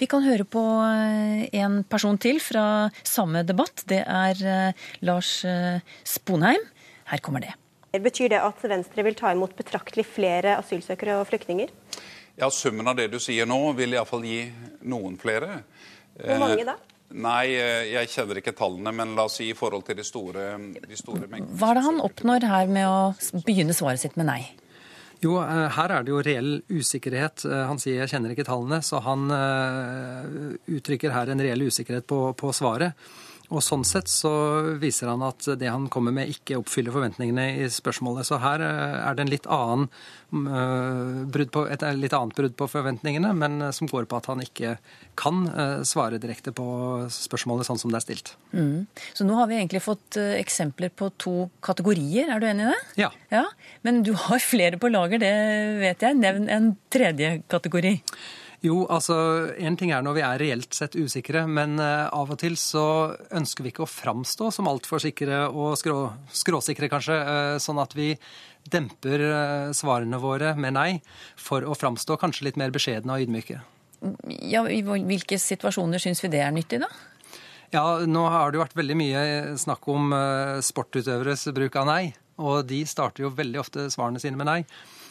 Vi 0.00 0.08
kan 0.10 0.24
høre 0.26 0.46
på 0.48 0.62
eh, 0.84 1.46
en 1.60 1.82
person 1.88 2.18
til 2.20 2.40
fra 2.42 2.88
samme 3.06 3.44
debatt. 3.46 3.84
Det 3.90 4.02
er 4.02 4.42
eh, 4.42 4.84
Lars 5.06 5.40
eh, 5.48 5.80
Sponheim. 6.06 6.64
Her 7.08 7.22
kommer 7.24 7.44
det. 7.44 7.54
Betyr 7.98 8.34
det 8.34 8.42
at 8.44 8.60
Venstre 8.68 9.02
vil 9.06 9.16
ta 9.16 9.32
imot 9.32 9.56
betraktelig 9.56 10.04
flere 10.06 10.58
asylsøkere 10.58 11.16
og 11.22 11.26
flyktninger? 11.30 11.72
Ja, 12.38 12.50
Summen 12.54 12.86
av 12.86 12.98
det 12.98 13.08
du 13.10 13.18
sier 13.22 13.48
nå, 13.48 13.58
vil 13.78 13.96
iallfall 13.96 14.26
gi 14.28 14.42
noen 14.86 15.16
flere. 15.18 15.62
Hvor 16.18 16.44
mange 16.44 16.68
da? 16.68 16.76
Nei, 17.08 17.54
jeg 17.88 18.10
kjenner 18.12 18.38
ikke 18.38 18.52
tallene, 18.52 18.92
men 18.92 19.14
la 19.16 19.24
oss 19.24 19.38
si 19.40 19.48
i 19.48 19.56
forhold 19.56 19.86
til 19.86 19.96
de 19.96 20.04
store, 20.04 20.50
de 20.76 20.98
store 21.00 21.24
mengdene. 21.24 21.56
Hva 21.56 21.72
er 21.72 21.78
det 21.78 21.84
han 21.86 22.02
oppnår 22.04 22.44
her 22.50 22.68
med 22.70 22.84
å 22.84 23.40
begynne 23.48 23.74
svaret 23.74 24.04
sitt 24.04 24.18
med 24.20 24.28
nei? 24.28 24.42
Jo, 25.20 25.40
eh, 25.42 25.68
her 25.74 25.90
er 25.90 26.04
det 26.06 26.12
jo 26.12 26.22
reell 26.22 26.50
usikkerhet. 26.70 27.44
Eh, 27.44 27.66
Han 27.66 27.78
sier 27.78 27.98
'jeg 27.98 28.10
kjenner 28.10 28.30
ikke 28.30 28.46
tallene', 28.46 28.82
så 28.82 29.02
han 29.02 29.30
eh, 29.30 30.58
uttrykker 30.78 31.10
her 31.10 31.30
en 31.30 31.40
reell 31.40 31.62
usikkerhet 31.66 32.06
på, 32.06 32.36
på 32.36 32.52
svaret. 32.54 32.94
Og 33.48 33.62
sånn 33.64 33.84
sett 33.88 34.10
så 34.12 34.30
viser 34.80 35.08
han 35.08 35.22
at 35.24 35.46
det 35.56 35.70
han 35.70 35.86
kommer 35.92 36.12
med 36.12 36.28
ikke 36.28 36.58
oppfyller 36.60 36.92
forventningene 36.92 37.46
i 37.62 37.68
spørsmålet. 37.72 38.28
Så 38.28 38.36
her 38.42 38.60
eh, 38.64 38.96
er 39.00 39.16
det 39.16 39.24
en 39.24 39.32
litt 39.32 39.46
annen, 39.48 39.86
eh, 40.36 41.22
brudd 41.32 41.52
på, 41.54 41.62
et 41.72 41.84
litt 41.96 42.16
annet 42.16 42.36
brudd 42.36 42.56
på 42.60 42.68
forventningene, 42.68 43.30
men 43.38 43.62
eh, 43.64 43.72
som 43.72 43.88
går 43.88 44.04
på 44.10 44.18
at 44.20 44.28
han 44.28 44.44
ikke 44.44 44.74
kan 45.18 45.46
svare 45.88 46.20
direkte 46.22 46.52
på 46.54 46.66
spørsmålet 47.10 47.66
sånn 47.66 47.80
som 47.80 47.90
det 47.90 47.98
er 47.98 48.04
stilt. 48.04 48.34
Mm. 48.52 48.84
Så 49.16 49.24
nå 49.26 49.38
har 49.40 49.48
vi 49.50 49.56
egentlig 49.56 49.80
fått 49.82 50.18
eksempler 50.20 50.92
på 50.94 51.08
to 51.18 51.48
kategorier, 51.64 52.28
er 52.30 52.42
du 52.42 52.46
enig 52.46 52.68
i 52.68 52.74
det? 52.74 52.82
Ja. 53.00 53.08
Ja, 53.32 53.46
Men 53.82 54.04
du 54.06 54.12
har 54.14 54.44
flere 54.44 54.78
på 54.78 54.92
lager, 54.92 55.18
det 55.22 55.32
vet 55.80 56.04
jeg. 56.04 56.20
Nevn 56.20 56.46
en 56.52 56.70
tredje 56.92 57.40
kategori. 57.50 57.96
Jo, 58.64 58.82
altså, 58.90 59.14
En 59.54 59.76
ting 59.78 59.92
er 59.94 60.02
når 60.02 60.16
vi 60.16 60.22
er 60.26 60.40
reelt 60.42 60.74
sett 60.74 60.96
usikre, 60.98 61.44
men 61.46 61.78
eh, 61.78 62.08
av 62.10 62.32
og 62.34 62.40
til 62.40 62.56
så 62.58 63.14
ønsker 63.30 63.62
vi 63.62 63.70
ikke 63.70 63.84
å 63.86 63.90
framstå 63.90 64.50
som 64.54 64.70
altfor 64.70 65.02
sikre 65.02 65.44
og 65.52 65.76
skrå, 65.78 65.98
skråsikre, 66.34 66.90
kanskje. 66.90 67.18
eh, 67.22 67.58
sånn 67.62 67.78
at 67.78 67.94
vi 67.94 68.10
demper 68.68 69.22
eh, 69.28 69.70
svarene 69.78 70.18
våre 70.18 70.56
med 70.58 70.74
nei 70.74 70.90
for 71.38 71.62
å 71.62 71.76
framstå 71.78 72.18
kanskje 72.18 72.48
litt 72.48 72.58
mer 72.58 72.74
beskjedne 72.74 73.14
og 73.14 73.28
ydmyke. 73.28 73.62
Ja, 74.26 74.64
I 74.66 74.82
hvilke 74.82 75.38
situasjoner 75.38 76.02
syns 76.02 76.22
vi 76.24 76.34
det 76.34 76.42
er 76.42 76.54
nyttig, 76.54 76.82
da? 76.82 76.90
Ja, 77.70 77.84
nå 78.06 78.26
har 78.32 78.50
det 78.50 78.58
jo 78.58 78.64
vært 78.64 78.78
veldig 78.78 78.96
mye 78.96 79.22
snakk 79.60 79.86
om 79.92 80.14
sportutøveres 80.64 81.50
bruk 81.52 81.74
av 81.76 81.90
nei. 81.90 82.02
Og 82.38 82.62
de 82.70 82.78
starter 82.88 83.26
jo 83.26 83.34
veldig 83.34 83.58
ofte 83.60 83.88
svarene 83.92 84.22
sine 84.22 84.38
med 84.38 84.48
nei. 84.48 84.60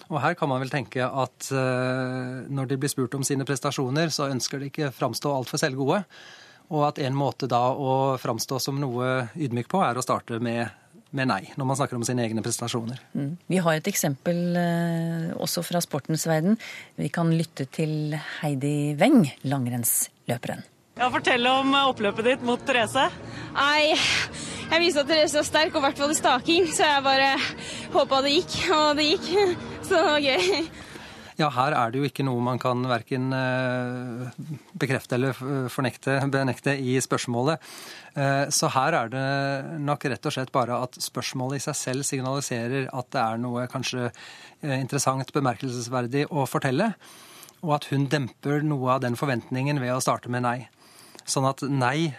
Og 0.07 0.21
her 0.23 0.37
kan 0.39 0.49
man 0.49 0.61
vel 0.63 0.71
tenke 0.71 1.03
at 1.03 1.49
eh, 1.51 2.47
når 2.47 2.69
de 2.69 2.79
blir 2.79 2.91
spurt 2.91 3.15
om 3.17 3.25
sine 3.27 3.47
prestasjoner, 3.47 4.11
så 4.13 4.29
ønsker 4.31 4.61
de 4.61 4.71
ikke 4.71 4.91
framstå 4.95 5.33
altfor 5.33 5.59
selvgode. 5.61 6.03
Og 6.71 6.83
at 6.87 6.99
en 7.03 7.15
måte 7.15 7.47
da 7.51 7.61
å 7.71 8.15
framstå 8.19 8.59
som 8.59 8.79
noe 8.79 9.27
ydmyk 9.35 9.69
på, 9.71 9.81
er 9.83 9.99
å 9.99 10.03
starte 10.03 10.39
med, 10.43 10.71
med 11.15 11.29
nei, 11.31 11.41
når 11.59 11.69
man 11.69 11.79
snakker 11.79 11.99
om 11.99 12.07
sine 12.07 12.23
egne 12.23 12.43
prestasjoner. 12.43 12.99
Mm. 13.15 13.35
Vi 13.51 13.61
har 13.63 13.79
et 13.79 13.91
eksempel 13.91 14.41
eh, 14.59 15.29
også 15.35 15.63
fra 15.67 15.83
sportens 15.83 16.27
verden. 16.27 16.59
Vi 16.99 17.11
kan 17.11 17.31
lytte 17.35 17.67
til 17.71 18.17
Heidi 18.39 18.95
Weng, 18.99 19.25
langrennsløperen. 19.47 20.63
Ja, 20.97 21.11
Fortell 21.13 21.45
om 21.45 21.75
oppløpet 21.77 22.25
ditt 22.25 22.45
mot 22.47 22.63
Therese. 22.65 23.03
Nei, 23.53 23.93
jeg 24.71 24.81
visste 24.81 25.03
at 25.03 25.11
Therese 25.11 25.37
var 25.37 25.45
sterk, 25.45 25.75
og 25.75 25.83
i 25.83 25.85
hvert 25.85 25.99
fall 26.01 26.13
i 26.15 26.17
staking, 26.17 26.71
så 26.73 26.87
jeg 26.87 27.03
bare 27.05 27.33
håpa 27.93 28.23
det 28.25 28.33
gikk, 28.39 28.55
og 28.73 28.97
det 28.97 29.11
gikk. 29.11 29.75
Så 29.88 30.03
gøy. 30.24 30.67
Ja, 31.38 31.51
her 31.53 31.75
er 31.77 31.91
det 31.94 32.00
jo 32.01 32.08
ikke 32.08 32.24
noe 32.25 32.41
man 32.41 32.58
kan 32.58 32.79
verken 32.89 33.27
eh, 33.38 34.38
bekrefte 34.82 35.20
eller 35.20 35.38
fornekte, 35.70 36.15
benekte 36.34 36.74
i 36.82 36.96
spørsmålet. 37.03 37.62
Eh, 38.17 38.48
Så 38.50 38.72
her 38.74 38.98
er 38.98 39.12
det 39.13 39.25
nok 39.86 40.08
rett 40.10 40.25
og 40.25 40.34
slett 40.34 40.51
bare 40.56 40.79
at 40.88 40.98
spørsmålet 40.98 41.60
i 41.60 41.65
seg 41.67 41.77
selv 41.77 42.08
signaliserer 42.10 42.89
at 42.89 43.12
det 43.13 43.22
er 43.22 43.38
noe 43.44 43.67
kanskje 43.70 44.08
eh, 44.08 44.79
interessant, 44.79 45.29
bemerkelsesverdig 45.36 46.25
å 46.34 46.48
fortelle, 46.50 46.96
og 47.62 47.75
at 47.77 47.91
hun 47.94 48.10
demper 48.10 48.65
noe 48.65 48.96
av 48.98 49.06
den 49.06 49.17
forventningen 49.20 49.77
ved 49.84 49.94
å 49.94 50.01
starte 50.01 50.34
med 50.34 50.41
nei. 50.41 50.58
Sånn 51.27 51.46
at 51.46 51.62
nei 51.67 52.13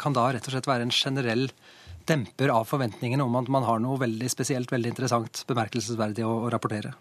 kan 0.00 0.14
da 0.16 0.30
rett 0.32 0.46
og 0.48 0.54
slett 0.54 0.66
være 0.70 0.86
en 0.86 0.94
generell 0.94 1.50
demper 2.08 2.50
av 2.54 2.64
forventningene 2.70 3.24
om 3.24 3.36
at 3.40 3.50
man 3.52 3.66
har 3.68 3.82
noe 3.84 4.00
veldig 4.00 4.30
spesielt, 4.32 4.72
veldig 4.72 4.94
interessant, 4.94 5.44
bemerkelsesverdig 5.48 6.24
å, 6.26 6.32
å 6.46 6.50
rapportere. 6.52 6.94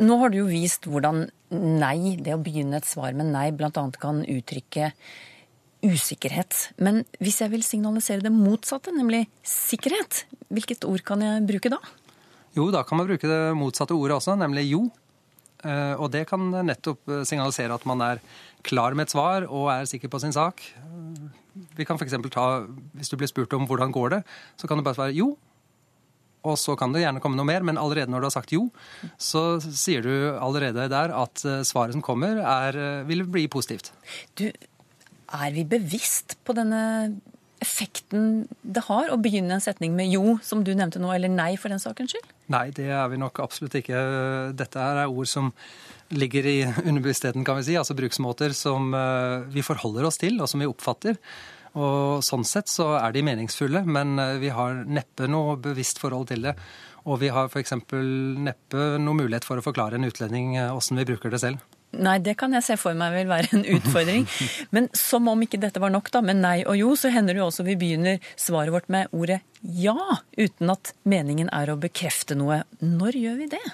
Nå 0.00 0.16
har 0.22 0.32
du 0.32 0.38
jo 0.40 0.46
vist 0.48 0.86
hvordan 0.88 1.26
nei, 1.52 2.16
det 2.16 2.32
å 2.34 2.40
begynne 2.40 2.78
et 2.80 2.88
svar 2.88 3.12
med 3.16 3.32
nei, 3.34 3.50
bl.a. 3.52 3.70
kan 4.00 4.22
uttrykke 4.24 4.92
usikkerhet. 5.84 6.70
Men 6.80 7.02
hvis 7.20 7.40
jeg 7.42 7.52
vil 7.52 7.64
signalisere 7.64 8.24
det 8.24 8.32
motsatte, 8.32 8.92
nemlig 8.96 9.26
sikkerhet, 9.46 10.24
hvilket 10.52 10.86
ord 10.88 11.04
kan 11.06 11.24
jeg 11.24 11.44
bruke 11.48 11.72
da? 11.72 11.80
Jo, 12.56 12.70
da 12.74 12.82
kan 12.86 13.00
man 13.00 13.08
bruke 13.08 13.28
det 13.28 13.40
motsatte 13.56 13.96
ordet 13.96 14.18
også, 14.18 14.36
nemlig 14.40 14.66
jo. 14.72 14.86
Eh, 15.64 15.94
Og 16.00 16.10
det 16.12 16.26
kan 16.28 16.48
nettopp 16.64 17.04
signalisere 17.28 17.76
at 17.76 17.84
man 17.88 18.00
er 18.04 18.22
klar 18.66 18.96
med 18.96 19.08
et 19.08 19.14
svar 19.14 19.46
og 19.48 19.68
er 19.72 19.88
sikker 19.88 20.08
på 20.12 20.20
sin 20.20 20.32
sak. 20.36 20.64
Vi 21.76 21.86
kan 21.88 22.00
f.eks. 22.00 22.16
ta, 22.32 22.48
hvis 22.96 23.12
du 23.12 23.16
blir 23.20 23.30
spurt 23.30 23.54
om 23.56 23.68
hvordan 23.68 23.94
går 23.94 24.16
det, 24.16 24.20
så 24.60 24.70
kan 24.70 24.80
du 24.80 24.86
bare 24.86 24.98
svare 24.98 25.16
jo. 25.16 25.34
Og 26.48 26.56
så 26.56 26.72
kan 26.78 26.94
det 26.94 27.02
gjerne 27.02 27.20
komme 27.20 27.36
noe 27.36 27.48
mer, 27.48 27.64
men 27.66 27.78
allerede 27.80 28.08
når 28.12 28.22
du 28.22 28.28
har 28.30 28.36
sagt 28.38 28.54
jo, 28.54 28.62
så 29.20 29.60
sier 29.60 30.04
du 30.04 30.12
allerede 30.32 30.86
der 30.88 31.12
at 31.12 31.44
eh, 31.44 31.60
svaret 31.68 31.96
som 31.96 32.04
kommer, 32.04 32.40
er, 32.40 32.78
eh, 32.80 33.02
vil 33.08 33.26
bli 33.28 33.44
positivt. 33.52 33.92
Du, 34.40 34.46
er 34.48 35.52
vi 35.54 35.66
bevisst 35.68 36.38
på 36.46 36.56
denne 36.56 36.80
effekten 37.60 38.46
det 38.64 38.86
har 38.86 39.12
å 39.12 39.18
begynne 39.20 39.58
en 39.58 39.62
setning 39.62 39.92
med 39.96 40.08
jo, 40.08 40.38
som 40.40 40.64
du 40.64 40.72
nevnte 40.72 41.00
nå, 41.02 41.12
eller 41.12 41.28
nei 41.28 41.52
for 41.60 41.72
den 41.72 41.82
sakens 41.82 42.14
skyld? 42.14 42.32
Nei, 42.50 42.70
det 42.74 42.88
er 42.88 43.04
vi 43.12 43.20
nok 43.20 43.42
absolutt 43.44 43.76
ikke. 43.82 44.00
Dette 44.56 44.80
her 44.80 45.04
er 45.04 45.12
ord 45.12 45.28
som 45.28 45.52
ligger 46.10 46.46
i 46.46 46.58
underbevisstheten, 46.84 47.44
kan 47.46 47.60
vi 47.60 47.68
si. 47.70 47.78
Altså 47.78 47.96
bruksmåter 47.98 48.54
som 48.56 48.94
eh, 48.94 49.48
vi 49.54 49.64
forholder 49.66 50.08
oss 50.08 50.20
til, 50.20 50.40
og 50.40 50.50
som 50.50 50.62
vi 50.62 50.68
oppfatter. 50.70 51.18
Og 51.78 52.22
sånn 52.26 52.44
sett 52.48 52.70
så 52.70 52.96
er 52.98 53.14
de 53.14 53.24
meningsfulle, 53.26 53.84
men 53.86 54.18
eh, 54.18 54.38
vi 54.42 54.54
har 54.54 54.82
neppe 54.86 55.30
noe 55.30 55.56
bevisst 55.62 56.02
forhold 56.02 56.30
til 56.32 56.48
det. 56.48 56.56
Og 57.08 57.20
vi 57.22 57.30
har 57.32 57.48
f.eks. 57.48 57.76
neppe 57.80 58.86
noe 59.00 59.16
mulighet 59.16 59.46
for 59.46 59.60
å 59.60 59.64
forklare 59.64 59.96
en 59.96 60.08
utlending 60.08 60.56
eh, 60.58 60.72
åssen 60.74 61.00
vi 61.00 61.06
bruker 61.08 61.32
det 61.32 61.42
selv. 61.42 61.62
Nei, 61.90 62.20
det 62.22 62.36
kan 62.38 62.52
jeg 62.54 62.62
se 62.62 62.76
for 62.78 62.94
meg 62.94 63.16
vil 63.16 63.30
være 63.30 63.50
en 63.56 63.64
utfordring. 63.76 64.26
Men 64.74 64.86
som 64.94 65.26
om 65.30 65.42
ikke 65.42 65.58
dette 65.62 65.82
var 65.82 65.90
nok, 65.90 66.10
da, 66.14 66.22
med 66.22 66.38
nei 66.38 66.60
og 66.62 66.78
jo, 66.78 66.92
så 66.98 67.10
hender 67.10 67.34
det 67.34 67.42
jo 67.42 67.48
også 67.48 67.66
vi 67.66 67.78
begynner 67.80 68.20
svaret 68.38 68.74
vårt 68.74 68.90
med 68.92 69.10
ordet 69.10 69.40
ja, 69.60 69.96
uten 70.38 70.70
at 70.72 70.94
meningen 71.02 71.50
er 71.54 71.72
å 71.72 71.78
bekrefte 71.80 72.38
noe. 72.38 72.62
Når 72.80 73.18
gjør 73.18 73.40
vi 73.42 73.48
det? 73.56 73.64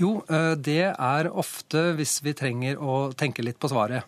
Jo, 0.00 0.22
eh, 0.28 0.54
det 0.56 0.94
er 0.94 1.28
ofte 1.28 1.90
hvis 1.98 2.20
vi 2.24 2.32
trenger 2.36 2.80
å 2.80 3.12
tenke 3.16 3.44
litt 3.44 3.60
på 3.60 3.70
svaret. 3.72 4.06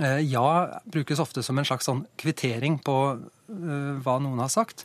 Eh, 0.00 0.20
Ja 0.28 0.80
brukes 0.84 1.20
ofte 1.22 1.42
som 1.42 1.58
en 1.58 1.64
slags 1.64 1.88
sånn 1.88 2.04
kvittering 2.20 2.78
på 2.84 2.96
eh, 3.16 3.94
hva 4.04 4.18
noen 4.20 4.42
har 4.42 4.52
sagt. 4.52 4.84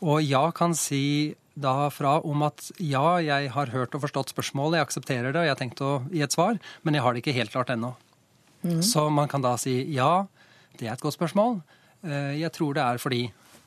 Og 0.00 0.22
ja 0.24 0.50
kan 0.56 0.74
si 0.74 1.34
da 1.54 1.90
fra 1.92 2.16
om 2.24 2.46
at 2.46 2.70
ja, 2.80 3.20
jeg 3.20 3.50
har 3.52 3.74
hørt 3.74 3.94
og 3.94 4.06
forstått 4.06 4.32
spørsmålet, 4.32 4.78
jeg 4.78 4.86
aksepterer 4.86 5.34
det, 5.34 5.42
og 5.42 5.44
jeg 5.44 5.52
har 5.52 5.60
tenkt 5.60 5.84
å 5.84 5.92
gi 6.08 6.22
et 6.24 6.32
svar, 6.32 6.56
men 6.82 6.96
jeg 6.96 7.04
har 7.04 7.12
det 7.12 7.20
ikke 7.20 7.36
helt 7.36 7.52
klart 7.52 7.70
ennå. 7.74 7.92
Mm. 8.64 8.80
Så 8.80 9.04
man 9.12 9.28
kan 9.28 9.44
da 9.44 9.52
si 9.60 9.82
ja, 9.92 10.24
det 10.80 10.88
er 10.88 10.94
et 10.94 11.04
godt 11.04 11.18
spørsmål, 11.18 11.60
jeg 12.02 12.50
tror 12.56 12.72
det 12.74 12.82
er 12.82 12.98
fordi. 12.98 13.20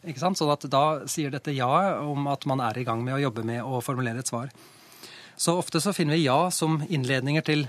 Ikke 0.04 0.20
sant? 0.20 0.36
Så 0.36 0.50
at 0.52 0.66
da 0.68 1.06
sier 1.08 1.30
dette 1.32 1.54
ja 1.56 1.70
om 2.02 2.26
at 2.28 2.44
man 2.50 2.60
er 2.66 2.82
i 2.82 2.84
gang 2.84 3.06
med 3.06 3.16
å 3.16 3.22
jobbe 3.22 3.46
med 3.48 3.62
å 3.64 3.80
formulere 3.86 4.26
et 4.26 4.34
svar. 4.34 4.50
Så 5.38 5.58
ofte 5.60 5.82
så 5.84 5.94
finner 5.94 6.16
vi 6.16 6.26
ja 6.26 6.50
som 6.52 6.80
innledninger 6.88 7.46
til 7.46 7.66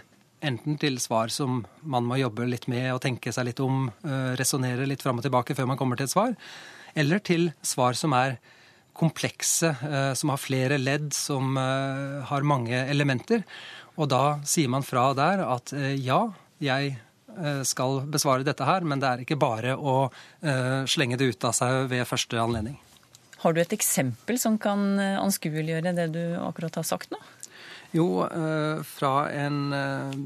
enten 0.46 0.76
til 0.78 0.98
svar 1.02 1.32
som 1.32 1.64
man 1.82 2.04
må 2.06 2.18
jobbe 2.20 2.46
litt 2.46 2.68
med 2.70 2.90
og 2.92 3.00
tenke 3.02 3.32
seg 3.32 3.48
litt 3.48 3.62
om, 3.64 3.88
uh, 4.04 4.34
resonnere 4.38 4.86
litt 4.86 5.02
fram 5.02 5.18
og 5.18 5.24
tilbake 5.26 5.56
før 5.56 5.70
man 5.72 5.80
kommer 5.80 5.98
til 5.98 6.06
et 6.06 6.12
svar, 6.12 6.36
eller 6.94 7.22
til 7.24 7.48
svar 7.66 7.96
som 7.98 8.14
er 8.16 8.36
komplekse, 8.96 9.76
eh, 9.82 10.12
som 10.14 10.32
har 10.32 10.40
flere 10.40 10.78
ledd, 10.80 11.12
som 11.14 11.56
eh, 11.60 12.22
har 12.30 12.46
mange 12.48 12.78
elementer. 12.90 13.44
Og 13.96 14.08
da 14.12 14.38
sier 14.48 14.70
man 14.72 14.86
fra 14.86 15.10
der 15.16 15.44
at 15.44 15.72
eh, 15.76 15.94
ja, 16.00 16.22
jeg 16.62 16.96
eh, 16.96 17.62
skal 17.68 18.02
besvare 18.12 18.46
dette 18.46 18.66
her, 18.66 18.86
men 18.88 19.02
det 19.02 19.10
er 19.10 19.24
ikke 19.24 19.40
bare 19.40 19.76
å 19.76 19.98
eh, 20.40 20.84
slenge 20.88 21.20
det 21.20 21.32
ut 21.32 21.48
av 21.48 21.56
seg 21.56 21.90
ved 21.92 22.08
første 22.08 22.40
anledning. 22.40 22.78
Har 23.42 23.52
du 23.52 23.60
et 23.60 23.76
eksempel 23.76 24.40
som 24.40 24.56
kan 24.60 24.96
eh, 24.98 25.18
anskueliggjøre 25.20 25.92
det 25.96 26.10
du 26.16 26.22
akkurat 26.40 26.80
har 26.80 26.88
sagt 26.88 27.12
nå? 27.12 27.20
Jo, 27.94 28.24
eh, 28.24 28.82
fra 28.82 29.30
en, 29.30 29.72
eh, 29.72 30.16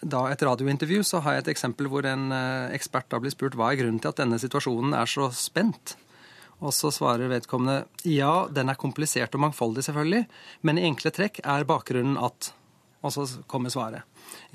da 0.00 0.26
et 0.30 0.42
radiointervju 0.42 1.04
så 1.04 1.20
har 1.20 1.36
jeg 1.36 1.44
et 1.44 1.52
eksempel 1.54 1.88
hvor 1.90 2.06
en 2.06 2.32
eh, 2.32 2.74
ekspert 2.76 3.08
da 3.12 3.20
blir 3.22 3.34
spurt 3.34 3.56
hva 3.58 3.72
er 3.72 3.80
grunnen 3.80 4.00
til 4.02 4.12
at 4.12 4.20
denne 4.22 4.40
situasjonen 4.42 4.96
er 4.96 5.10
så 5.10 5.30
spent. 5.34 5.96
Og 6.64 6.72
så 6.72 6.88
svarer 6.94 7.28
vedkommende 7.28 7.84
ja, 8.08 8.46
den 8.48 8.72
er 8.72 8.80
komplisert 8.80 9.34
og 9.36 9.44
mangfoldig 9.44 9.84
selvfølgelig, 9.84 10.24
men 10.64 10.78
i 10.78 10.86
enkle 10.88 11.12
trekk 11.12 11.42
er 11.44 11.68
bakgrunnen 11.68 12.16
at 12.18 12.52
Og 13.04 13.12
så 13.12 13.22
kommer 13.46 13.70
svaret. 13.70 14.02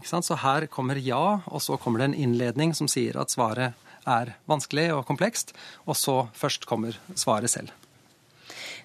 Så 0.03 0.35
her 0.35 0.65
kommer 0.67 0.95
ja, 0.95 1.39
og 1.45 1.61
så 1.61 1.77
kommer 1.77 1.99
det 1.99 2.07
en 2.09 2.15
innledning 2.25 2.73
som 2.75 2.87
sier 2.89 3.15
at 3.15 3.31
svaret 3.31 3.77
er 4.03 4.33
vanskelig 4.49 4.89
og 4.91 5.05
komplekst, 5.07 5.53
og 5.85 5.95
så 5.95 6.27
først 6.33 6.65
kommer 6.65 6.97
svaret 7.15 7.49
selv. 7.53 7.71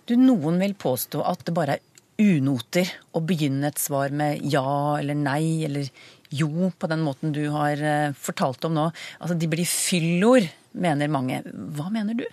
Du, 0.07 0.15
Noen 0.15 0.61
vil 0.61 0.77
påstå 0.79 1.25
at 1.27 1.43
det 1.47 1.55
bare 1.57 1.79
er 1.79 1.96
unoter 2.21 2.89
å 3.17 3.21
begynne 3.25 3.69
et 3.71 3.81
svar 3.81 4.15
med 4.15 4.45
ja 4.49 4.97
eller 4.99 5.19
nei 5.19 5.65
eller 5.67 5.91
jo 6.35 6.71
på 6.79 6.89
den 6.91 7.05
måten 7.07 7.35
du 7.35 7.45
har 7.55 7.81
eh, 7.81 8.17
fortalt 8.17 8.65
om 8.67 8.75
nå. 8.77 8.89
Altså, 9.21 9.37
De 9.39 9.49
blir 9.51 9.69
fyllord, 9.69 10.49
mener 10.73 11.13
mange. 11.13 11.43
Hva 11.77 11.91
mener 11.93 12.19
du? 12.19 12.27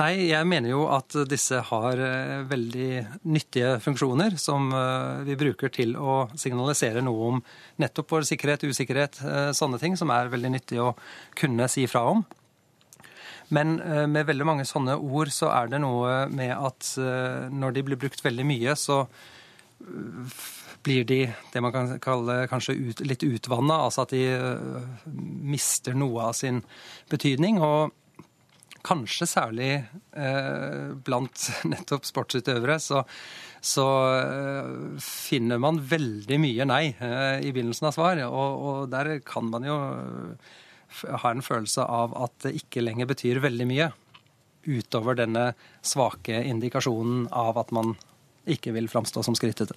Nei, 0.00 0.30
jeg 0.30 0.48
mener 0.48 0.72
jo 0.72 0.86
at 0.92 1.14
disse 1.28 1.58
har 1.68 2.00
eh, 2.00 2.44
veldig 2.48 3.22
nyttige 3.28 3.76
funksjoner 3.84 4.38
som 4.40 4.70
eh, 4.76 5.24
vi 5.28 5.38
bruker 5.40 5.72
til 5.72 5.96
å 5.96 6.26
signalisere 6.36 7.04
noe 7.04 7.32
om 7.32 7.42
nettopp 7.82 8.16
vår 8.16 8.28
sikkerhet, 8.28 8.68
usikkerhet, 8.68 9.20
sånne 9.56 9.80
ting 9.82 9.98
som 10.00 10.12
er 10.14 10.32
veldig 10.32 10.54
nyttig 10.56 10.80
å 10.82 10.94
kunne 11.38 11.68
si 11.72 11.86
fra 11.90 12.06
om. 12.12 12.24
Men 13.52 13.76
med 14.08 14.26
veldig 14.28 14.46
mange 14.48 14.64
sånne 14.68 14.94
ord 14.96 15.28
så 15.34 15.50
er 15.52 15.68
det 15.68 15.82
noe 15.82 16.22
med 16.32 16.54
at 16.56 16.94
når 17.52 17.74
de 17.76 17.82
blir 17.84 18.00
brukt 18.00 18.22
veldig 18.24 18.46
mye, 18.48 18.72
så 18.80 19.02
blir 20.82 21.04
de 21.06 21.20
det 21.52 21.62
man 21.62 21.74
kan 21.74 21.96
kalle 22.02 22.46
kanskje 22.50 22.74
ut, 22.74 23.02
litt 23.06 23.24
utvanna, 23.26 23.82
altså 23.86 24.06
at 24.06 24.14
de 24.14 24.24
mister 25.52 25.96
noe 25.98 26.30
av 26.30 26.36
sin 26.38 26.62
betydning. 27.10 27.60
Og 27.62 27.92
kanskje 28.86 29.28
særlig 29.30 29.70
eh, 29.78 30.90
blant 31.06 31.46
nettopp 31.72 32.06
sportsutøvere 32.08 32.78
så, 32.82 33.04
så 33.62 33.86
finner 35.02 35.62
man 35.62 35.78
veldig 35.86 36.40
mye 36.42 36.66
nei 36.68 36.84
i 36.90 37.52
begynnelsen 37.52 37.90
av 37.92 37.96
svar. 37.96 38.24
Og, 38.26 38.66
og 38.66 38.90
der 38.92 39.14
kan 39.26 39.50
man 39.52 39.68
jo 39.68 39.78
ha 40.92 41.30
en 41.32 41.44
følelse 41.44 41.84
av 41.84 42.14
at 42.18 42.34
det 42.46 42.56
ikke 42.60 42.84
lenger 42.84 43.10
betyr 43.10 43.42
veldig 43.44 43.68
mye. 43.70 43.90
Utover 44.62 45.18
denne 45.18 45.52
svake 45.82 46.44
indikasjonen 46.46 47.26
av 47.34 47.58
at 47.58 47.72
man 47.74 47.96
ikke 48.48 48.74
vil 48.74 48.90
framstå 48.90 49.24
som 49.26 49.36
skrittete. 49.38 49.74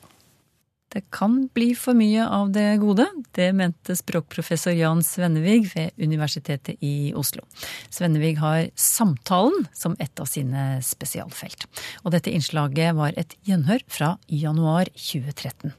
Det 0.96 1.02
kan 1.12 1.50
bli 1.54 1.74
for 1.76 1.98
mye 1.98 2.24
av 2.24 2.54
det 2.56 2.78
gode. 2.80 3.04
Det 3.36 3.50
mente 3.58 3.98
språkprofessor 4.00 4.78
Jan 4.78 5.02
Svennevig 5.04 5.66
ved 5.74 5.98
Universitetet 6.00 6.80
i 6.80 7.12
Oslo. 7.18 7.44
Svennevig 7.90 8.38
har 8.40 8.70
samtalen 8.80 9.68
som 9.76 9.98
et 10.00 10.24
av 10.24 10.30
sine 10.32 10.80
spesialfelt. 10.86 11.68
Og 12.06 12.16
dette 12.16 12.32
innslaget 12.32 12.96
var 12.96 13.18
et 13.20 13.36
gjenhør 13.44 13.84
fra 13.92 14.16
januar 14.32 14.94
2013. 14.96 15.76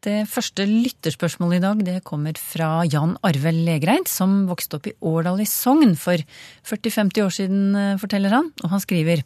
Det 0.00 0.22
første 0.32 0.64
lytterspørsmålet 0.64 1.58
i 1.58 1.64
dag 1.64 1.80
det 1.84 1.96
kommer 2.08 2.38
fra 2.40 2.86
Jan 2.88 3.18
Arve 3.26 3.52
Legreid, 3.52 4.08
som 4.08 4.46
vokste 4.48 4.78
opp 4.78 4.88
i 4.88 4.94
Årdal 5.04 5.42
i 5.44 5.48
Sogn 5.48 5.92
for 6.00 6.22
40-50 6.64 7.20
år 7.26 7.34
siden, 7.36 7.66
eh, 7.76 7.98
forteller 8.00 8.32
han. 8.32 8.48
Og 8.64 8.72
han 8.72 8.80
skriver 8.80 9.20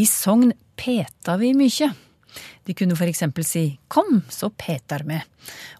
i 0.00 0.06
Sogn 0.08 0.54
peta 0.80 1.36
vi 1.36 1.52
mykje. 1.52 1.90
De 2.64 2.74
kunne 2.74 2.96
eksempel 2.96 3.44
si 3.44 3.78
'kom, 3.88 4.22
så 4.28 4.50
petar 4.50 5.04
me'. 5.04 5.22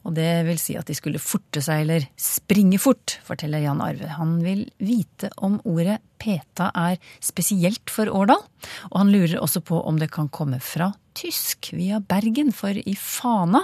Og 0.04 0.14
det 0.14 0.46
vil 0.46 0.58
si 0.58 0.76
at 0.76 0.86
de 0.86 0.94
skulle 0.94 1.18
forte 1.18 1.62
seg 1.62 1.82
eller 1.82 2.08
springe 2.16 2.78
fort, 2.78 3.18
forteller 3.24 3.62
Jan 3.62 3.80
Arve. 3.80 4.08
Han 4.08 4.42
vil 4.42 4.70
vite 4.78 5.30
om 5.38 5.60
ordet 5.64 6.00
peta 6.18 6.70
er 6.74 6.98
spesielt 7.20 7.90
for 7.90 8.06
Årdal, 8.06 8.42
og 8.90 8.98
han 8.98 9.12
lurer 9.12 9.40
også 9.40 9.60
på 9.60 9.80
om 9.86 9.98
det 9.98 10.10
kan 10.10 10.28
komme 10.28 10.60
fra 10.60 10.92
tysk 11.14 11.72
via 11.72 12.00
Bergen, 12.00 12.52
for 12.52 12.70
i 12.70 12.94
Fana 12.94 13.62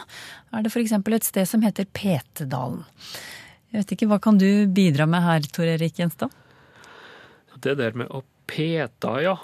er 0.52 0.62
det 0.62 0.72
f.eks. 0.72 0.92
et 0.92 1.24
sted 1.24 1.48
som 1.48 1.62
heter 1.62 1.86
Petedalen. 1.92 2.84
Jeg 3.70 3.84
vet 3.84 3.92
ikke, 3.94 4.08
Hva 4.10 4.18
kan 4.20 4.38
du 4.38 4.66
bidra 4.66 5.06
med 5.06 5.22
her, 5.22 5.40
Tor 5.40 5.64
Erik 5.64 5.98
Gjenstad? 5.98 6.30
Det 7.60 7.76
der 7.76 7.92
med 7.92 8.08
å 8.10 8.22
peta, 8.46 9.20
ja. 9.22 9.36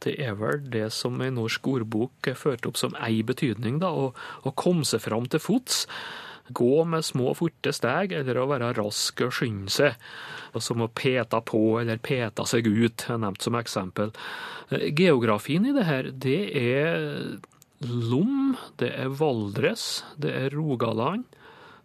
Det 0.00 0.16
er 0.24 0.36
vel 0.40 0.62
det 0.72 0.88
som 0.96 1.20
i 1.20 1.28
norsk 1.34 1.66
ordbok 1.68 2.30
er 2.30 2.38
ført 2.38 2.66
opp 2.68 2.78
som 2.80 2.96
ei 3.04 3.20
betydning, 3.26 3.80
da. 3.82 3.92
Å, 3.92 4.10
å 4.48 4.52
komme 4.56 4.86
seg 4.88 5.04
fram 5.04 5.28
til 5.30 5.42
fots. 5.44 5.84
Gå 6.56 6.84
med 6.88 7.04
små, 7.06 7.30
forte 7.38 7.72
steg, 7.74 8.14
eller 8.16 8.40
å 8.40 8.48
være 8.50 8.72
rask 8.78 9.20
og 9.26 9.34
skynde 9.36 9.70
seg. 9.70 10.08
Som 10.58 10.82
å 10.82 10.90
peta 10.90 11.42
på 11.46 11.78
eller 11.82 12.00
peta 12.02 12.46
seg 12.48 12.66
ut, 12.66 13.06
nevnt 13.12 13.44
som 13.44 13.58
eksempel. 13.60 14.10
Geografien 14.70 15.68
i 15.68 15.76
det 15.76 15.86
her, 15.86 16.10
det 16.10 16.40
er 16.58 17.06
Lom, 17.80 18.56
det 18.80 18.90
er 18.92 19.12
Valdres, 19.20 20.02
det 20.20 20.34
er 20.36 20.52
Rogaland, 20.52 21.24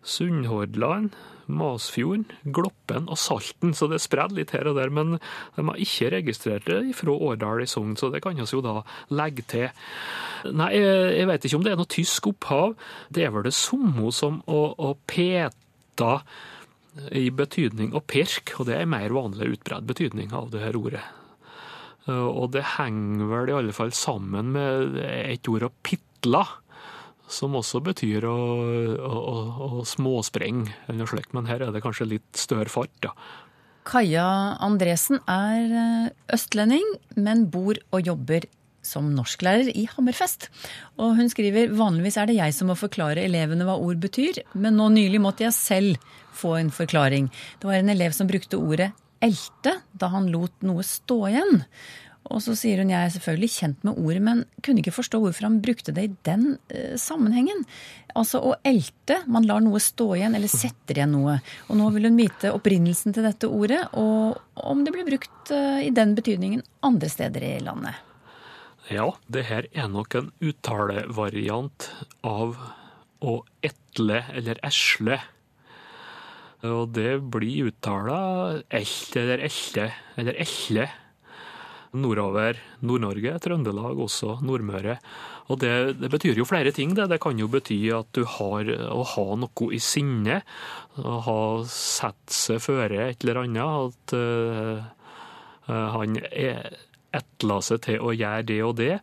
Sunnhordland, 0.03 1.13
Masfjorden, 1.51 2.25
Gloppen 2.55 3.09
og 3.11 3.19
Salten, 3.21 3.73
så 3.77 3.89
det 3.91 4.01
er 4.01 4.33
litt 4.33 4.53
her 4.55 4.69
og 4.71 4.79
der. 4.79 4.93
Men 4.93 5.17
de 5.55 5.65
har 5.67 5.81
ikke 5.81 6.11
registrert 6.15 6.67
det 6.69 6.95
fra 6.97 7.13
Årdal 7.13 7.63
i 7.63 7.69
Sogn, 7.69 7.95
så 7.99 8.09
det 8.13 8.23
kan 8.25 8.37
vi 8.37 8.45
jo 8.45 8.63
da 8.65 8.79
legge 9.13 9.45
til. 9.49 9.69
Nei, 10.55 10.71
jeg 10.77 11.29
vet 11.29 11.45
ikke 11.45 11.59
om 11.59 11.65
det 11.65 11.73
er 11.73 11.79
noe 11.81 11.91
tysk 11.91 12.31
opphav. 12.33 12.75
Det 13.13 13.25
er 13.25 13.33
vel 13.35 13.47
det 13.47 13.55
samme 13.57 14.11
som 14.15 14.41
å, 14.45 14.61
å 14.77 14.95
peta 15.09 16.19
i 17.11 17.27
betydning 17.33 17.93
å 17.95 18.03
perk, 18.05 18.55
og 18.59 18.69
det 18.69 18.77
er 18.77 18.85
en 18.85 18.93
mer 18.93 19.13
vanlig 19.15 19.57
utbredt 19.57 19.87
betydning 19.87 20.33
av 20.35 20.51
det 20.53 20.63
her 20.63 20.77
ordet. 20.79 21.03
Og 22.05 22.51
det 22.53 22.61
henger 22.75 23.31
vel 23.31 23.49
i 23.49 23.55
alle 23.57 23.73
fall 23.73 23.91
sammen 23.95 24.53
med 24.53 24.99
et 25.01 25.49
ord 25.49 25.65
å 25.65 25.73
pitla 25.85 26.43
som 27.31 27.55
også 27.57 27.81
betyr 27.85 28.25
å, 28.29 28.37
å, 29.01 29.37
å, 29.65 29.69
småsprenge 29.87 30.73
eller 30.85 31.01
noe 31.03 31.11
slikt, 31.11 31.33
men 31.35 31.49
her 31.49 31.65
er 31.65 31.73
det 31.73 31.83
kanskje 31.85 32.09
litt 32.15 32.39
større 32.39 32.71
fart, 32.71 32.93
da. 33.05 33.15
Kaja 33.85 34.25
Andresen 34.65 35.19
er 35.29 35.73
eh, 35.77 36.05
østlending, 36.33 36.85
men 37.21 37.45
bor 37.53 37.77
og 37.93 38.07
jobber 38.07 38.47
som 38.85 39.11
norsklærer 39.17 39.71
i 39.73 39.85
Hammerfest. 39.89 40.49
Og 41.01 41.15
hun 41.19 41.29
skriver 41.31 41.73
vanligvis 41.73 42.17
er 42.21 42.29
det 42.29 42.37
jeg 42.37 42.53
som 42.57 42.69
må 42.69 42.77
forklare 42.77 43.25
elevene 43.25 43.65
hva 43.67 43.77
ord 43.81 44.01
betyr, 44.01 44.43
men 44.53 44.77
nå 44.77 44.91
nylig 44.93 45.21
måtte 45.21 45.45
jeg 45.45 45.57
selv 45.57 46.13
få 46.35 46.57
en 46.59 46.71
forklaring. 46.73 47.31
Det 47.61 47.69
var 47.69 47.79
en 47.79 47.93
elev 47.93 48.15
som 48.17 48.29
brukte 48.29 48.59
ordet 48.61 48.91
elte 49.23 49.77
da 49.97 50.09
han 50.13 50.27
lot 50.33 50.65
noe 50.65 50.83
stå 50.85 51.19
igjen. 51.31 51.63
Og 52.33 52.41
så 52.41 52.55
sier 52.57 52.79
hun 52.81 52.89
jeg 52.89 53.05
er 53.05 53.11
selvfølgelig 53.13 53.51
kjent 53.53 53.83
med 53.85 53.99
ordet, 54.01 54.21
men 54.25 54.41
kunne 54.65 54.81
ikke 54.81 54.95
forstå 54.95 55.19
hvorfor 55.21 55.45
han 55.45 55.59
brukte 55.61 55.93
det 55.93 56.07
i 56.07 56.13
den 56.25 56.55
eh, 56.73 56.95
sammenhengen. 56.97 57.61
Altså 58.17 58.41
å 58.41 58.55
elte, 58.65 59.19
man 59.29 59.45
lar 59.45 59.61
noe 59.61 59.81
stå 59.83 60.07
igjen 60.17 60.37
eller 60.37 60.49
setter 60.49 60.97
igjen 60.97 61.13
noe. 61.13 61.37
Og 61.69 61.77
nå 61.77 61.91
vil 61.93 62.09
hun 62.09 62.17
vite 62.17 62.53
opprinnelsen 62.55 63.13
til 63.13 63.27
dette 63.27 63.49
ordet, 63.51 63.83
og 63.99 64.41
om 64.65 64.81
det 64.85 64.95
blir 64.95 65.07
brukt 65.07 65.53
eh, 65.53 65.85
i 65.85 65.93
den 65.93 66.17
betydningen 66.17 66.65
andre 66.87 67.11
steder 67.13 67.45
i 67.45 67.53
landet. 67.65 68.01
Ja, 68.89 69.11
det 69.29 69.47
her 69.47 69.69
er 69.73 69.87
nok 69.89 70.17
en 70.17 70.33
uttalevariant 70.45 71.89
av 72.25 72.57
å 73.25 73.39
etle 73.65 74.21
eller 74.33 74.59
esle. 74.65 75.21
Og 76.65 76.93
det 76.97 77.19
blir 77.33 77.69
uttala 77.69 78.19
elt 78.73 79.17
eller 79.19 79.41
elte 79.45 79.91
eller 80.17 80.37
elle 80.41 80.87
nordover 81.95 82.59
Nord-Norge, 82.85 83.37
Trøndelag, 83.43 83.99
også 84.01 84.39
Nordmøre. 84.45 84.97
Og 85.51 85.59
det, 85.61 85.71
det, 86.01 86.09
betyr 86.13 86.39
jo 86.39 86.47
flere 86.49 86.73
ting. 86.75 86.95
Det. 86.97 87.07
det 87.11 87.21
kan 87.23 87.39
jo 87.39 87.49
bety 87.51 87.77
at 87.95 88.09
du 88.17 88.23
har 88.37 88.69
å 88.89 89.05
ha 89.15 89.25
noe 89.39 89.69
i 89.75 89.81
sinne. 89.83 90.41
Å 90.97 91.15
ha 91.27 91.39
satt 91.69 92.33
seg 92.33 92.63
føre 92.65 93.09
et 93.11 93.25
eller 93.25 93.43
annet. 93.43 93.89
At 93.89 94.15
uh, 94.17 95.89
han 95.95 96.17
etla 97.15 97.59
seg 97.63 97.83
til 97.85 98.01
å 98.03 98.13
gjøre 98.15 98.47
det 98.49 98.61
og 98.65 98.77
det. 98.81 98.95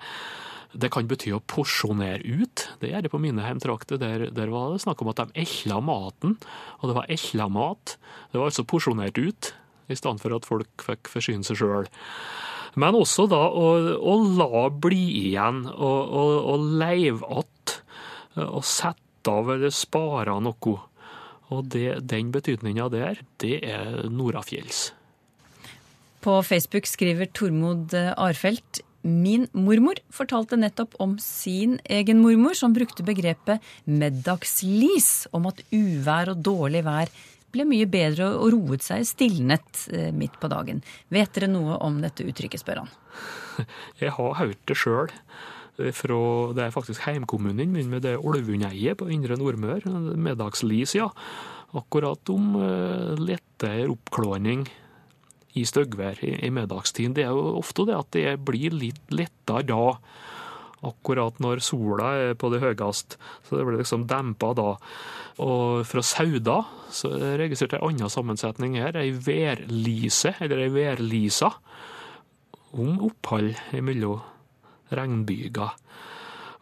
Det 0.72 0.88
kan 0.92 1.08
bety 1.08 1.34
å 1.36 1.42
porsjonere 1.44 2.24
ut. 2.24 2.66
Det 2.80 2.90
gjør 2.90 3.04
det 3.04 3.12
på 3.12 3.20
mine 3.20 3.44
hjemtrakter. 3.44 4.00
Der, 4.00 4.28
der, 4.32 4.52
var 4.52 4.72
det 4.72 4.82
snakk 4.84 5.02
om 5.04 5.10
at 5.12 5.20
de 5.20 5.44
ella 5.44 5.82
maten, 5.84 6.38
og 6.80 6.88
det 6.88 6.96
var 6.96 7.12
ella 7.12 7.48
mat. 7.52 7.98
Det 8.32 8.40
var 8.40 8.48
altså 8.48 8.64
porsjonert 8.68 9.20
ut, 9.20 9.52
i 9.92 9.98
stedet 9.98 10.22
for 10.22 10.34
at 10.34 10.48
folk 10.48 10.86
fikk 10.86 11.12
forsyne 11.12 11.44
seg 11.44 11.60
sjøl. 11.60 11.90
Men 12.80 12.96
også 12.96 13.26
da 13.28 13.40
å, 13.52 13.66
å 14.00 14.14
la 14.38 14.64
bli 14.72 15.02
igjen, 15.26 15.66
og, 15.72 16.00
og, 16.08 16.32
og 16.54 16.70
leive 16.80 17.26
att, 17.28 17.76
og 18.46 18.64
sette 18.64 19.32
av 19.32 19.52
eller 19.52 19.74
spare 19.74 20.38
noe. 20.40 20.78
Og 21.52 21.66
det, 21.68 22.00
den 22.08 22.32
betydninga 22.32 22.88
der, 22.92 23.20
det 23.42 23.58
er 23.68 24.08
Norafjells. 24.08 24.92
På 26.22 26.38
Facebook 26.46 26.86
skriver 26.88 27.28
Tormod 27.34 27.92
Arfelt 27.92 28.80
Min 29.02 29.48
mormor 29.50 29.98
fortalte 30.14 30.54
nettopp 30.54 30.94
om 31.02 31.16
sin 31.18 31.74
egen 31.90 32.20
mormor, 32.22 32.54
som 32.54 32.70
brukte 32.74 33.02
begrepet 33.02 33.58
middagslis 33.90 35.26
om 35.34 35.48
at 35.50 35.58
uvær 35.74 36.30
og 36.30 36.44
dårlig 36.46 36.84
vær 36.86 37.10
ble 37.52 37.66
mye 37.68 37.86
bedre 37.90 38.30
og 38.34 38.52
roet 38.54 38.84
seg 38.84 39.06
stilnet 39.08 39.86
eh, 39.92 40.10
midt 40.14 40.38
på 40.40 40.50
dagen. 40.52 40.82
Vet 41.12 41.32
dere 41.36 41.50
noe 41.52 41.78
om 41.84 42.00
dette 42.02 42.26
uttrykket, 42.26 42.62
spør 42.62 42.84
han. 42.84 42.92
Jeg 44.02 44.14
har 44.18 44.38
hørt 44.40 44.62
det 44.68 44.78
sjøl. 44.80 45.12
Det 45.76 45.88
er 45.88 46.74
faktisk 46.74 47.06
heimkommunen 47.06 47.72
min 47.72 47.88
med 47.88 48.04
det 48.04 48.18
Olvundeiet 48.20 48.98
på 49.00 49.08
Indre 49.10 49.38
Nordmør. 49.40 49.86
Middagslis, 50.20 50.94
ja. 50.98 51.08
akkurat 51.72 52.28
om 52.28 52.58
uh, 52.60 53.16
lettere 53.16 53.88
oppklarning 53.88 54.66
i 55.56 55.64
styggvær 55.68 56.20
i, 56.24 56.34
i. 56.44 56.50
Det 56.52 57.24
er 57.24 57.32
jo 57.32 57.56
ofte 57.56 57.86
det 57.88 57.96
at 57.96 58.12
det 58.12 58.36
blir 58.44 58.76
litt 58.76 59.12
lettere 59.12 59.64
da, 59.68 59.96
akkurat 60.82 61.38
når 61.42 61.62
sola 61.64 62.12
er 62.28 62.38
på 62.38 62.50
det 62.52 62.62
høyest. 62.62 63.16
Så 63.46 63.58
det 63.58 63.66
blir 63.68 63.80
liksom 63.80 64.06
dempa 64.10 64.52
da. 64.58 64.70
Og 65.42 65.84
fra 65.88 66.02
Sauda 66.04 66.58
så 66.92 67.14
er 67.16 67.44
jeg 67.46 67.56
en 67.70 67.78
annen 67.80 68.12
sammensetning 68.12 68.76
her, 68.80 68.98
ei 68.98 69.14
værlise, 69.14 70.34
eller 70.42 70.66
ei 70.66 70.72
værlisa, 70.74 71.52
om 72.72 72.98
opphold 73.08 73.54
mellom 73.84 74.20
regnbyger. 74.92 75.72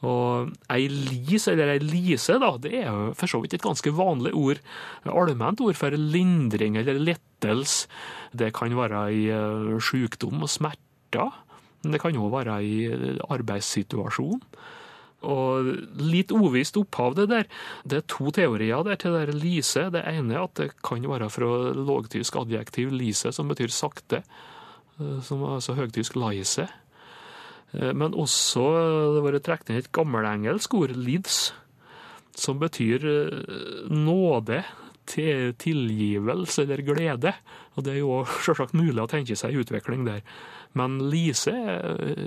Og 0.07 0.55
ei 0.73 0.87
lis, 0.89 1.45
eller 1.51 1.75
ei 1.75 1.83
lise, 1.83 2.39
da, 2.41 2.55
det 2.63 2.73
er 2.79 2.89
jo 2.89 3.11
for 3.19 3.29
så 3.29 3.43
vidt 3.43 3.59
et 3.59 3.65
ganske 3.65 3.93
vanlig 3.93 4.33
ord. 4.39 4.63
Allment 5.05 5.61
ord 5.61 5.77
for 5.77 5.93
lindring 5.93 6.79
eller 6.81 7.01
lettelse. 7.01 7.91
Det 8.33 8.53
kan 8.57 8.77
være 8.79 9.03
i 9.13 9.27
sjukdom 9.83 10.47
og 10.47 10.53
smerter. 10.53 11.35
Men 11.83 11.97
det 11.97 12.03
kan 12.03 12.19
òg 12.21 12.33
være 12.35 12.59
i 12.65 12.75
arbeidssituasjon. 13.31 14.43
Og 15.21 15.69
litt 16.01 16.33
uvisst 16.33 16.79
opphav, 16.81 17.15
det 17.19 17.27
der. 17.29 17.49
Det 17.85 18.01
er 18.01 18.07
to 18.09 18.33
teorier 18.33 18.85
der 18.87 19.01
til 19.01 19.17
det 19.17 19.27
der 19.29 19.41
lise. 19.41 19.89
Det 19.93 20.05
ene 20.09 20.37
er 20.37 20.47
at 20.47 20.57
det 20.61 20.71
kan 20.87 21.05
være 21.05 21.29
fra 21.33 21.51
lågtysk 21.77 22.41
adjektiv 22.41 22.93
lise, 22.95 23.33
som 23.33 23.51
betyr 23.53 23.73
sakte. 23.73 24.23
Som 24.97 25.45
er 25.45 25.59
altså 25.59 25.77
høgtysk 25.77 26.17
laise. 26.21 26.69
Men 27.73 28.17
også 28.19 28.65
det 29.15 29.25
var 29.25 29.39
trukket 29.39 29.71
inn 29.71 29.81
et 29.81 29.93
gammelengelsk 29.95 30.73
ord, 30.75 30.95
lids, 30.97 31.53
som 32.35 32.59
betyr 32.59 33.05
nåde, 33.93 34.65
tilgivelse 35.11 36.65
eller 36.65 36.83
glede. 36.87 37.35
Og 37.77 37.85
det 37.85 37.95
er 37.95 38.01
jo 38.03 38.23
selvsagt 38.47 38.77
mulig 38.79 39.03
å 39.05 39.11
tenke 39.11 39.37
seg 39.39 39.59
utvikling 39.63 40.07
der. 40.09 40.25
Men 40.79 40.99
lise 41.11 41.55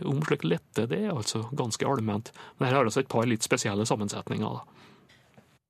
om 0.04 0.20
slik 0.26 0.44
lette, 0.48 0.88
det 0.92 1.00
er 1.06 1.14
altså 1.14 1.46
ganske 1.56 1.88
allment. 1.88 2.34
Men 2.58 2.68
her 2.70 2.80
har 2.80 2.90
altså 2.90 3.04
et 3.04 3.12
par 3.12 3.28
litt 3.30 3.46
spesielle 3.46 3.86
sammensetninger. 3.88 4.60
da. 4.60 4.84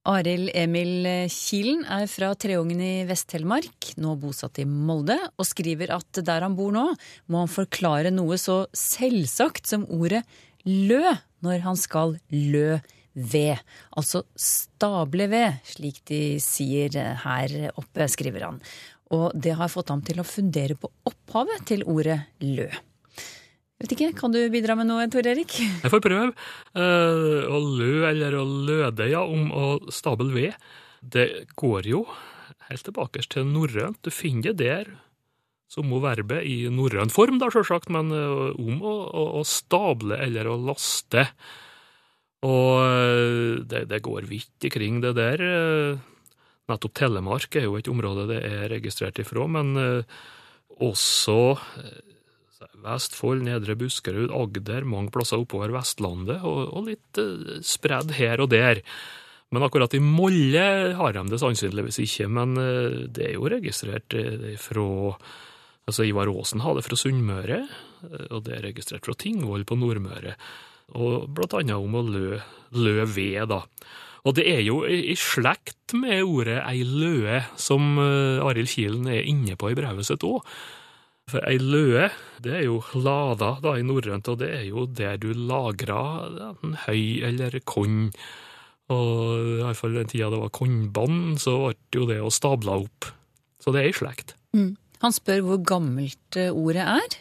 Arild 0.03 0.49
Emil 0.51 1.05
Kilen 1.31 1.85
er 1.87 2.09
fra 2.11 2.33
Treungen 2.35 2.81
i 2.83 3.05
Vest-Telemark, 3.07 3.93
nå 4.03 4.17
bosatt 4.19 4.59
i 4.59 4.65
Molde, 4.67 5.15
og 5.39 5.47
skriver 5.47 5.93
at 5.95 6.19
der 6.27 6.43
han 6.43 6.57
bor 6.57 6.73
nå, 6.75 6.89
må 7.31 7.45
han 7.45 7.51
forklare 7.51 8.11
noe 8.11 8.35
så 8.41 8.65
selvsagt 8.75 9.69
som 9.71 9.85
ordet 9.87 10.25
lø 10.67 11.05
når 11.43 11.63
han 11.63 11.79
skal 11.79 12.17
lø 12.33 12.81
ved. 13.13 13.61
Altså 13.95 14.23
stable 14.35 15.29
ved, 15.31 15.61
slik 15.71 16.01
de 16.09 16.21
sier 16.43 16.99
her 17.23 17.55
oppe, 17.71 18.07
skriver 18.11 18.47
han. 18.49 18.59
Og 19.11 19.35
det 19.35 19.57
har 19.59 19.71
fått 19.71 19.91
ham 19.91 20.01
til 20.05 20.21
å 20.21 20.27
fundere 20.27 20.77
på 20.79 20.89
opphavet 21.09 21.67
til 21.69 21.83
ordet 21.89 22.21
lø. 22.41 22.69
Vet 23.83 23.97
ikke, 23.97 24.13
Kan 24.15 24.31
du 24.31 24.39
bidra 24.47 24.77
med 24.79 24.87
noe, 24.87 25.09
Tor 25.11 25.27
Erik? 25.27 25.57
Jeg 25.59 25.91
får 25.91 26.03
prøve. 26.03 26.31
Uh, 26.71 27.43
å 27.51 27.59
lø 27.59 28.05
eller 28.07 28.37
å 28.39 28.45
løde, 28.47 29.09
ja, 29.11 29.25
om 29.27 29.51
å 29.51 29.65
stable 29.91 30.31
ved. 30.31 30.55
Det 31.03 31.49
går 31.59 31.89
jo 31.91 32.05
helt 32.69 32.85
tilbake 32.87 33.25
til 33.27 33.49
norrønt. 33.49 33.99
Du 33.99 34.13
finner 34.13 34.55
det 34.55 34.61
der 34.61 34.93
som 35.73 35.89
må 35.89 35.99
verbet 36.03 36.45
i 36.45 36.69
norrøn 36.71 37.11
form, 37.11 37.39
da, 37.41 37.49
sjølsagt, 37.51 37.91
men 37.91 38.13
uh, 38.13 38.55
om 38.55 38.79
å, 38.79 38.95
å, 39.09 39.27
å, 39.41 39.43
stable 39.43 40.15
eller 40.21 40.47
å 40.47 40.55
laste. 40.69 41.25
Og 42.45 42.79
uh, 42.79 43.59
det, 43.67 43.87
det, 43.91 43.99
går 44.05 44.29
vidt 44.31 44.69
ikring 44.69 45.01
det 45.03 45.15
der. 45.19 45.43
Nettopp 46.71 46.95
Telemark 46.95 47.57
er 47.59 47.67
jo 47.67 47.75
et 47.79 47.89
område 47.91 48.27
det 48.29 48.39
er 48.47 48.69
registrert 48.71 49.19
ifra, 49.19 49.47
men 49.51 49.75
også 50.83 51.37
Vestfold, 52.83 53.43
Nedre 53.43 53.75
Buskerud, 53.79 54.31
Agder, 54.31 54.87
mange 54.87 55.11
plasser 55.11 55.41
oppover 55.43 55.73
Vestlandet, 55.75 56.39
og, 56.47 56.87
litt 56.87 57.19
uh, 57.19 57.59
spredd 57.63 58.15
her 58.15 58.39
og 58.43 58.53
der. 58.53 58.79
Men 59.51 59.67
akkurat 59.67 59.93
i 59.93 60.01
Molle 60.01 60.95
har 60.95 61.15
de 61.15 61.25
det 61.29 61.41
sannsynligvis 61.43 61.99
ikke, 62.05 62.29
men 62.31 62.55
det 63.13 63.27
er 63.27 63.35
jo 63.35 63.51
registrert 63.51 64.15
fra 64.63 64.87
Altså, 65.83 66.05
Ivar 66.07 66.31
Aasen 66.31 66.63
har 66.63 66.77
det 66.77 66.85
fra 66.85 66.95
Sunnmøre, 66.95 67.59
og 68.31 68.45
det 68.45 68.55
er 68.55 68.65
registrert 68.69 69.03
fra 69.07 69.15
Tingvoll 69.19 69.65
på 69.67 69.75
Nordmøre. 69.79 70.37
Og 70.99 71.27
blant 71.35 71.55
annet 71.59 71.75
om 71.75 71.97
å 71.99 72.03
lø, 72.07 72.39
lø 72.77 72.95
ved, 73.09 73.51
da. 73.51 73.63
Og 74.23 74.37
det 74.37 74.45
er 74.47 74.61
jo 74.63 74.81
i 74.87 75.15
slekt 75.19 75.95
med 75.99 76.23
ordet 76.23 76.61
ei 76.63 76.85
løe, 76.87 77.41
som 77.59 77.97
Arild 77.99 78.71
Kilen 78.71 79.09
er 79.11 79.27
inne 79.27 79.57
på 79.59 79.73
i 79.73 79.75
brevet 79.75 80.07
sitt 80.07 80.23
òg. 80.23 80.45
For 81.31 81.43
ei 81.47 81.57
løe, 81.59 82.09
det 82.43 82.53
er 82.57 82.63
jo 82.65 82.81
lada 82.99 83.53
da 83.63 83.75
i 83.79 83.83
norrønt, 83.85 84.27
og 84.31 84.39
det 84.41 84.49
er 84.57 84.63
jo 84.67 84.85
der 84.87 85.19
du 85.19 85.31
lagra 85.35 85.99
en 86.51 86.75
høy 86.85 87.23
eller 87.23 87.59
konn. 87.67 88.09
Og 88.91 89.11
i 89.39 89.59
hvert 89.63 89.79
fall 89.79 89.95
den 89.95 90.11
tida 90.11 90.31
det 90.33 90.41
var 90.41 90.51
kornbånd, 90.55 91.39
så 91.43 91.57
ble 91.69 92.01
jo 92.01 92.07
det 92.09 92.19
å 92.23 92.31
stabla 92.33 92.75
opp. 92.83 93.11
Så 93.63 93.71
det 93.71 93.83
er 93.83 93.91
i 93.91 93.95
slekt. 93.95 94.35
Mm. 94.55 94.73
Han 95.03 95.15
spør 95.15 95.45
hvor 95.47 95.63
gammelt 95.67 96.39
ordet 96.51 96.83
er? 96.87 97.15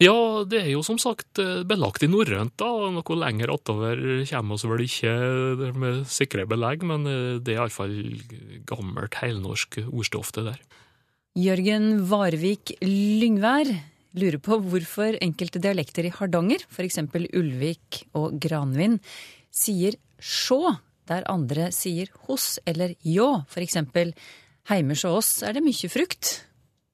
Ja, 0.00 0.16
det 0.48 0.62
er 0.62 0.70
jo 0.72 0.80
som 0.86 0.96
sagt 0.96 1.36
belagt 1.68 2.04
i 2.06 2.08
norrønt, 2.08 2.54
da. 2.60 2.68
Noe 2.94 3.16
lenger 3.20 3.52
attover 3.52 4.00
kommer 4.30 4.56
oss 4.56 4.64
vel 4.64 4.86
ikke 4.86 5.12
med 5.76 6.06
sikre 6.08 6.46
belegg, 6.48 6.86
men 6.88 7.04
det 7.44 7.52
er 7.52 7.58
iallfall 7.58 7.98
gammelt 8.64 9.18
heilnorsk 9.20 9.82
ordstoff, 9.90 10.32
det 10.32 10.46
der. 10.48 10.62
Jørgen 11.36 12.08
Varvik 12.10 12.72
Lyngvær 12.80 13.68
lurer 14.18 14.40
på 14.42 14.58
hvorfor 14.64 15.18
enkelte 15.22 15.60
dialekter 15.62 16.08
i 16.08 16.14
Hardanger, 16.14 16.64
f.eks. 16.66 16.98
Ulvik 17.38 18.02
og 18.18 18.34
Granvin, 18.42 18.98
sier 19.54 19.94
sjå, 20.18 20.74
der 21.10 21.26
andre 21.30 21.70
sier 21.74 22.10
hos 22.26 22.58
eller 22.66 22.96
ljå. 23.06 23.28
F.eks. 23.50 23.78
heime 24.70 24.96
hos 24.96 25.06
oss 25.06 25.30
er 25.46 25.56
det 25.56 25.64
mye 25.64 25.90
frukt. 25.92 26.32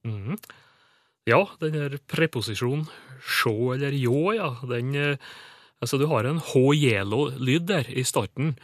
Mm. 0.07 0.37
Ja, 1.27 1.43
den 1.59 1.75
der 1.75 1.99
preposisjonen 2.07 2.87
sjå 3.27 3.75
eller 3.75 3.95
ljå, 3.97 4.37
ja, 4.39 4.53
den 4.71 4.95
Altså, 5.77 5.99
du 6.01 6.07
har 6.09 6.25
en 6.25 6.39
h-jelo-lyd 6.41 7.67
der 7.69 7.89
i 7.93 8.01
starten. 8.07 8.55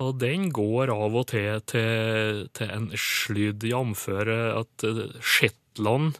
Og 0.00 0.16
den 0.16 0.48
går 0.54 0.88
av 0.94 1.12
og 1.12 1.26
til 1.28 1.60
til, 1.68 2.46
til 2.56 2.70
en 2.72 2.86
slyd, 2.96 3.66
jf. 3.68 4.06
at 4.08 4.86
Shetland 5.20 6.16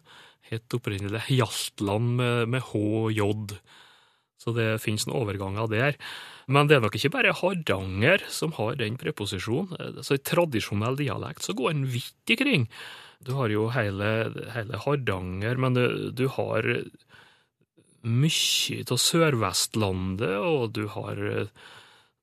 het 0.51 0.77
opprinnelig 0.77 1.25
Hjaltland 1.33 2.17
med, 2.21 2.49
med 2.53 2.63
HJ. 2.71 3.57
Så 4.37 4.53
det 4.53 4.83
finnes 4.85 5.07
noen 5.09 5.23
overganger 5.23 5.71
der. 5.73 5.97
Men 6.47 6.69
det 6.69 6.77
er 6.77 6.85
nok 6.85 6.99
ikke 6.99 7.15
bare 7.17 7.33
Hardanger 7.33 8.27
som 8.29 8.53
har 8.59 8.77
den 8.77 9.01
preposisjonen. 9.01 10.03
Så 10.05 10.19
I 10.19 10.23
tradisjonell 10.23 11.01
dialekt 11.01 11.47
så 11.47 11.57
går 11.57 11.73
den 11.73 11.89
vidt 11.89 12.37
ikring. 12.37 12.69
Du 13.25 13.35
har 13.39 13.53
jo 13.53 13.69
hele, 13.75 14.11
hele 14.55 14.81
Hardanger, 14.85 15.61
men 15.61 15.77
du, 15.77 15.85
du 16.11 16.27
har 16.35 16.67
mye 18.05 18.85
av 18.85 19.01
Sør-Vestlandet, 19.01 20.37
og 20.37 20.75
du 20.77 20.87
har 20.93 21.21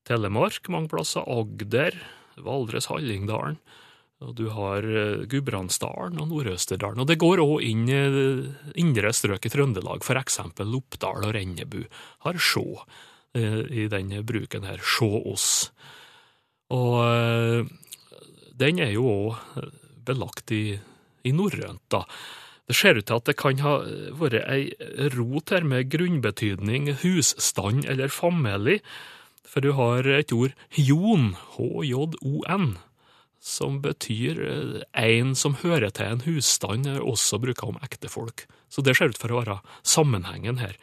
Telemark 0.08 0.69
mange 0.73 0.89
plasser, 0.91 1.25
Agder, 1.30 1.97
Valdres, 2.41 2.89
Hallingdalen. 2.91 3.58
Og 4.21 4.36
du 4.38 4.51
har 4.54 4.86
Gudbrandsdalen 5.25 6.19
og 6.21 6.27
Nord-Østerdalen. 6.30 7.01
Og 7.01 7.08
det 7.10 7.17
går 7.21 7.41
òg 7.41 7.63
inn 7.65 7.88
i 7.89 8.01
indre 8.82 9.10
strøk 9.17 9.47
i 9.47 9.51
Trøndelag, 9.54 10.06
for 10.06 10.19
eksempel 10.21 10.69
Loppdal 10.69 11.25
og 11.25 11.34
Rennebu 11.34 11.80
har 12.27 12.38
sjå 12.38 12.67
i 13.34 13.88
denne 13.89 14.21
bruken 14.27 14.67
her, 14.67 14.77
sjå 14.77 15.10
oss. 15.32 15.49
Og 16.69 17.65
den 18.62 18.82
er 18.84 18.93
jo 18.93 19.10
òg 19.10 19.71
belagt 20.05 20.53
i, 20.55 20.79
i 21.23 21.33
norrønt, 21.35 21.83
da. 21.93 22.05
Det 22.69 22.77
ser 22.77 22.95
ut 22.95 23.07
til 23.09 23.17
at 23.19 23.27
det 23.27 23.35
kan 23.39 23.59
ha 23.65 23.73
vært 24.15 24.45
ei 24.47 24.69
rot 25.15 25.51
her 25.51 25.65
med 25.67 25.89
grunnbetydning 25.91 26.87
husstand 27.01 27.83
eller 27.89 28.13
familie, 28.13 28.79
for 29.43 29.65
du 29.65 29.73
har 29.75 30.07
et 30.07 30.31
ord 30.31 30.53
jon, 30.79 31.33
h-j-o-n, 31.57 32.69
som 33.41 33.81
betyr 33.83 34.39
en 34.95 35.35
som 35.35 35.57
hører 35.59 35.91
til 35.91 36.13
en 36.13 36.23
husstand, 36.23 36.87
også 36.87 37.41
bruker 37.43 37.73
om 37.73 37.79
ektefolk. 37.83 38.45
Så 38.71 38.85
det 38.85 38.95
ser 38.95 39.11
ut 39.11 39.19
for 39.19 39.33
å 39.33 39.41
være 39.41 39.59
sammenhengen 39.83 40.61
her. 40.61 40.77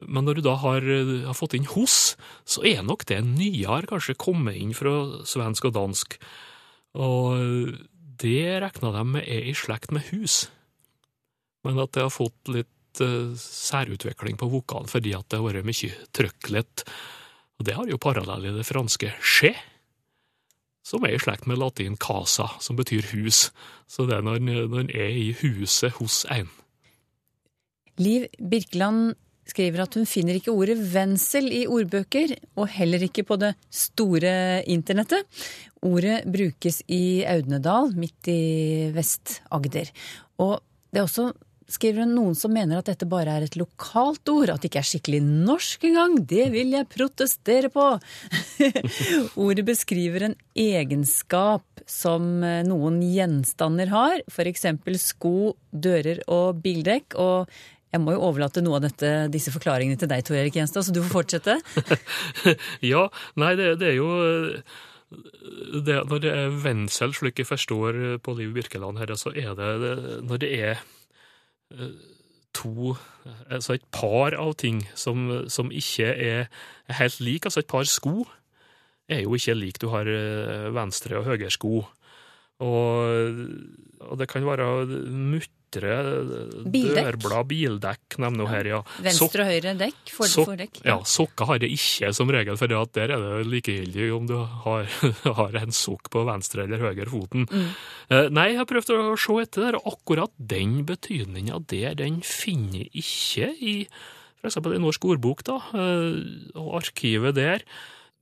Men 0.00 0.28
når 0.28 0.38
du 0.38 0.46
da 0.46 0.54
har, 0.62 0.84
har 1.26 1.36
fått 1.36 1.56
inn 1.58 1.66
hos, 1.74 2.14
så 2.48 2.62
er 2.68 2.84
nok 2.86 3.04
det 3.10 3.18
nyere 3.26 3.88
kanskje 3.90 4.16
kommet 4.20 4.60
inn 4.60 4.76
fra 4.76 5.24
svensk 5.28 5.68
og 5.68 5.74
dansk. 5.76 6.16
Og 7.00 7.74
det 8.20 8.60
regna 8.62 8.92
de 8.94 9.06
med 9.16 9.24
er 9.24 9.48
i 9.50 9.56
slekt 9.56 9.94
med 9.94 10.06
hus. 10.10 10.44
Men 11.64 11.80
at 11.80 11.92
det 11.96 12.06
har 12.06 12.12
fått 12.12 12.52
litt 12.52 13.02
uh, 13.04 13.32
særutvikling 13.36 14.38
på 14.40 14.48
vokalen 14.52 14.88
fordi 14.90 15.14
at 15.16 15.28
det 15.28 15.40
har 15.40 15.48
vært 15.48 15.68
mye 15.68 16.10
trøkklet 16.16 16.84
og 17.60 17.66
det 17.68 17.76
har 17.76 17.90
jo 17.92 18.00
parallell 18.00 18.46
i 18.48 18.54
det 18.56 18.64
franske 18.64 19.10
che, 19.20 19.52
som 20.80 21.04
er 21.04 21.12
i 21.12 21.20
slekt 21.20 21.44
med 21.44 21.60
latin 21.60 21.98
casa, 22.00 22.48
som 22.56 22.78
betyr 22.78 23.10
hus. 23.12 23.50
Så 23.84 24.06
det 24.08 24.16
er 24.16 24.24
når 24.24 24.40
en 24.40 24.88
er 24.88 25.12
i 25.12 25.34
huset 25.42 25.92
hos 25.98 26.24
en. 26.32 26.48
Liv 28.00 28.30
Birkeland 28.40 29.12
skriver 29.50 29.84
at 29.84 29.98
hun 29.98 30.08
finner 30.08 30.38
ikke 30.38 30.54
ordet 30.54 30.78
vensel 30.92 31.50
i 31.54 31.64
ordbøker, 31.70 32.36
og 32.56 32.70
heller 32.76 33.04
ikke 33.06 33.26
på 33.28 33.38
det 33.40 33.52
store 33.74 34.62
internettet. 34.70 35.26
Ordet 35.86 36.22
brukes 36.30 36.82
i 36.88 37.22
Audnedal, 37.28 37.94
midt 37.98 38.30
i 38.30 38.40
Vest-Agder. 38.94 39.92
Og 40.40 40.58
det 40.90 41.02
er 41.02 41.06
også 41.06 41.30
skriver 41.70 42.04
hun 42.04 42.14
noen 42.16 42.36
som 42.38 42.52
mener 42.54 42.80
at 42.80 42.90
dette 42.90 43.08
bare 43.08 43.36
er 43.36 43.46
et 43.46 43.56
lokalt 43.58 44.28
ord, 44.32 44.52
at 44.52 44.62
det 44.62 44.70
ikke 44.70 44.82
er 44.82 44.88
skikkelig 44.90 45.20
norsk 45.24 45.86
engang. 45.90 46.16
Det 46.28 46.48
vil 46.54 46.74
jeg 46.74 46.88
protestere 46.90 47.70
på! 47.72 47.86
Ordet 49.46 49.66
beskriver 49.68 50.26
en 50.26 50.38
egenskap 50.58 51.84
som 51.90 52.26
noen 52.66 53.00
gjenstander 53.04 53.90
har, 53.92 54.22
f.eks. 54.30 54.66
sko, 55.02 55.54
dører 55.70 56.22
og 56.30 56.62
bildekk. 56.64 57.18
og 57.18 57.50
jeg 57.90 58.02
må 58.02 58.14
jo 58.14 58.22
overlate 58.28 58.62
noe 58.62 58.78
av 58.78 58.84
dette, 58.86 59.10
disse 59.34 59.52
forklaringene 59.54 59.98
til 59.98 60.10
deg, 60.10 60.22
Tor 60.26 60.38
Erik 60.38 60.56
Gjenstad, 60.58 60.86
så 60.86 60.94
du 60.94 61.02
får 61.02 61.14
fortsette. 61.16 61.56
ja, 62.92 63.08
nei, 63.40 63.52
det, 63.58 63.72
det 63.82 63.90
er 63.92 63.98
jo 63.98 64.10
det, 65.10 65.96
Når 66.06 66.22
det 66.22 66.30
er 66.30 66.56
vensel, 66.62 67.14
slik 67.16 67.42
jeg 67.42 67.48
forstår 67.48 67.98
på 68.22 68.34
Liv 68.38 68.54
Birkeland 68.54 69.00
her, 69.02 69.10
så 69.18 69.34
er 69.34 69.56
det, 69.58 69.70
det 69.82 69.94
når 70.22 70.42
det 70.44 70.50
er 70.60 70.84
to 72.54 72.94
Altså 73.50 73.76
et 73.76 73.86
par 73.94 74.34
av 74.38 74.54
ting 74.58 74.82
som, 74.98 75.46
som 75.50 75.70
ikke 75.70 76.08
er 76.10 76.48
helt 76.98 77.20
like. 77.22 77.46
Altså 77.46 77.62
et 77.62 77.70
par 77.70 77.86
sko 77.86 78.24
er 79.10 79.22
jo 79.22 79.36
ikke 79.38 79.54
lik. 79.54 79.78
Du 79.82 79.90
har 79.92 80.08
venstre 80.74 81.18
og 81.18 81.28
høyre 81.30 81.50
sko. 81.50 81.84
Og, 82.60 83.38
og 84.02 84.18
det 84.18 84.28
kan 84.28 84.46
være 84.46 84.66
mutre 85.70 86.94
dørblad, 86.94 87.46
bildekk, 87.48 88.18
nevner 88.18 88.46
hun 88.46 88.52
her, 88.52 88.68
ja. 88.70 88.80
Venstre 89.02 89.44
og 89.44 89.50
høyre 89.50 89.74
dekk? 89.78 90.00
For, 90.10 90.26
Sok 90.26 90.54
dekk? 90.58 90.80
Ja, 90.84 90.98
sokker 91.04 91.46
har 91.46 91.60
jeg 91.62 91.76
ikke 91.76 92.12
som 92.12 92.30
regel, 92.30 92.56
for 92.56 92.66
der 92.70 93.12
er 93.14 93.20
det 93.20 93.46
likegyldig 93.46 94.10
om 94.14 94.26
du 94.26 94.36
har, 94.36 94.86
har 95.40 95.60
en 95.60 95.72
sokk 95.72 96.10
på 96.10 96.24
venstre 96.28 96.64
eller 96.64 96.82
høyre 96.82 97.08
foten. 97.10 97.46
Mm. 97.50 97.70
Nei, 98.34 98.50
jeg 98.52 98.60
har 98.60 98.68
prøvd 98.70 98.94
å 98.96 99.18
se 99.20 99.38
etter 99.42 99.68
der, 99.68 99.78
og 99.78 99.94
akkurat 99.94 100.32
den 100.36 100.82
betydninga 100.88 101.62
der, 101.70 101.94
den 101.98 102.20
finner 102.26 102.84
jeg 102.84 103.04
ikke 103.04 103.52
i 103.60 103.76
for 104.40 104.48
eksempel 104.48 104.72
i 104.72 104.80
Norsk 104.80 105.04
ordbok, 105.04 105.42
da, 105.44 105.58
og 106.56 106.70
arkivet 106.78 107.36
der. 107.36 107.64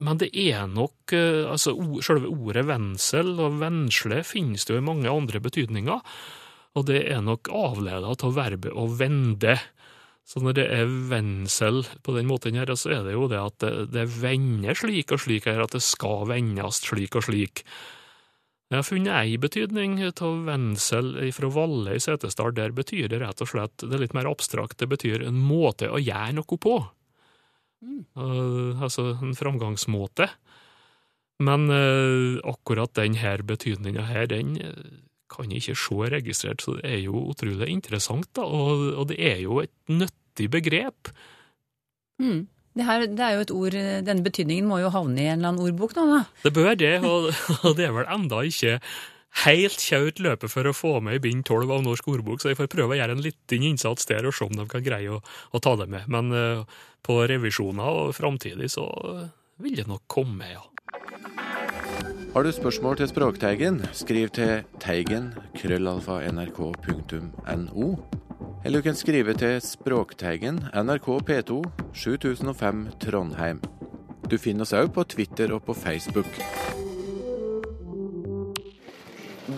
Men 0.03 0.19
det 0.19 0.33
er 0.35 0.67
nok 0.71 1.13
altså 1.15 1.77
Selve 2.03 2.27
ordet 2.31 2.65
vensel 2.67 3.33
og 3.39 3.61
vensle 3.63 4.25
finnes 4.27 4.67
det 4.67 4.75
jo 4.75 4.81
i 4.83 4.85
mange 4.87 5.11
andre 5.11 5.39
betydninger, 5.43 6.03
og 6.77 6.87
det 6.91 7.03
er 7.11 7.23
nok 7.25 7.51
avleda 7.55 8.13
av 8.13 8.35
verbet 8.37 8.75
å 8.77 8.87
vende. 8.99 9.57
Så 10.29 10.43
når 10.45 10.59
det 10.59 10.67
er 10.77 10.91
vendsel 11.09 11.81
på 12.05 12.13
den 12.17 12.29
måten 12.29 12.59
her, 12.59 12.69
så 12.77 12.99
er 12.99 13.07
det 13.07 13.15
jo 13.15 13.29
det 13.33 13.39
at 13.41 13.63
det, 13.65 13.71
det 13.95 14.05
vender 14.19 14.77
slik 14.77 15.15
og 15.17 15.23
slik 15.25 15.49
her, 15.49 15.63
at 15.65 15.73
det 15.77 15.85
skal 15.85 16.27
vendes 16.29 16.83
slik 16.85 17.17
og 17.17 17.25
slik. 17.31 17.65
Jeg 18.69 18.77
har 18.77 18.85
funnet 18.85 19.15
ei 19.17 19.39
betydning 19.41 19.97
av 20.11 20.43
vendsel 20.45 21.15
fra 21.33 21.49
Valle 21.55 21.97
i 21.97 22.03
Setesdal. 22.05 22.53
Der 22.53 22.75
betyr 22.77 23.09
det 23.09 23.23
rett 23.23 23.41
og 23.41 23.49
slett, 23.49 23.81
det 23.81 23.97
er 23.97 24.05
litt 24.05 24.17
mer 24.17 24.29
abstrakt, 24.29 24.77
det 24.83 24.91
betyr 24.93 25.25
en 25.25 25.41
måte 25.41 25.89
å 25.89 26.01
gjøre 26.03 26.37
noe 26.37 26.61
på. 26.61 26.77
Mm. 27.81 28.03
Uh, 28.19 28.83
altså 28.85 29.15
en 29.15 29.33
framgangsmåte. 29.39 30.29
Men 31.41 31.71
uh, 31.73 32.37
akkurat 32.51 32.93
denne 32.99 33.39
betydninga 33.49 34.05
her, 34.11 34.29
den 34.29 34.59
kan 35.33 35.51
ikke 35.53 35.77
se 35.79 36.13
registrert, 36.15 36.63
så 36.65 36.79
det 36.79 36.87
er 36.89 37.03
jo 37.05 37.25
utrolig 37.33 37.69
interessant, 37.73 38.31
da. 38.37 38.47
Og, 38.47 38.87
og 39.03 39.11
det 39.11 39.19
er 39.21 39.43
jo 39.45 39.61
et 39.63 39.75
nyttig 39.91 40.49
begrep. 40.53 41.13
Mm. 42.23 42.47
Det, 42.79 42.87
her, 42.87 43.05
det, 43.11 43.21
er 43.25 43.37
jo 43.37 43.45
et 43.45 43.55
ord, 43.55 43.77
Denne 44.07 44.23
betydningen 44.23 44.67
må 44.69 44.79
jo 44.83 44.91
havne 44.95 45.21
i 45.21 45.29
en 45.29 45.41
eller 45.41 45.53
annen 45.53 45.65
ordbok 45.67 45.97
nå, 45.99 46.05
da? 46.13 46.25
Det 46.45 46.53
bør 46.55 46.75
det, 46.79 46.97
og, 47.03 47.31
og 47.67 47.79
det 47.79 47.89
er 47.89 47.95
vel 47.97 48.11
enda 48.15 48.43
ikke 48.47 48.79
helt 49.45 49.83
kjørt 49.83 50.23
løpet 50.25 50.51
for 50.51 50.67
å 50.67 50.75
få 50.75 50.93
med 51.05 51.19
i 51.19 51.23
bind 51.29 51.45
tolv 51.47 51.71
av 51.75 51.83
Norsk 51.85 52.09
ordbok, 52.11 52.43
så 52.43 52.53
jeg 52.53 52.59
får 52.59 52.71
prøve 52.73 52.97
å 52.97 52.99
gjøre 52.99 53.19
en 53.19 53.25
liten 53.25 53.67
innsats 53.71 54.09
der 54.09 54.27
og 54.27 54.35
se 54.35 54.47
om 54.47 54.57
de 54.57 54.67
kan 54.71 54.85
greie 54.85 55.13
å, 55.13 55.21
å 55.21 55.61
ta 55.63 55.75
det 55.79 55.89
med. 55.93 56.09
Men 56.11 56.33
uh, 56.35 56.81
på 57.05 57.21
revisjoner 57.31 58.03
og 58.03 58.17
framtidig 58.17 58.71
så 58.73 58.89
vil 59.63 59.79
det 59.79 59.87
nok 59.91 60.07
komme, 60.11 60.49
ja. 60.55 60.65
Har 62.39 62.45
du 62.47 62.53
spørsmål 62.55 63.01
til 63.01 63.09
Språkteigen, 63.11 63.81
skriv 63.99 64.29
til 64.31 64.61
teigen 64.79 65.33
krøllalfa 65.59 66.21
nrk.no. 66.31 67.87
Eller 68.63 68.79
du 68.79 68.85
kan 68.85 68.95
skrive 68.95 69.35
til 69.35 69.57
Språkteigen, 69.59 70.61
NRK 70.71 71.09
P2, 71.27 71.57
7005 71.91 72.85
Trondheim. 73.03 73.59
Du 74.31 74.39
finner 74.39 74.63
oss 74.63 74.71
òg 74.71 74.93
på 74.95 75.03
Twitter 75.17 75.51
og 75.57 75.65
på 75.67 75.75
Facebook. 75.75 76.31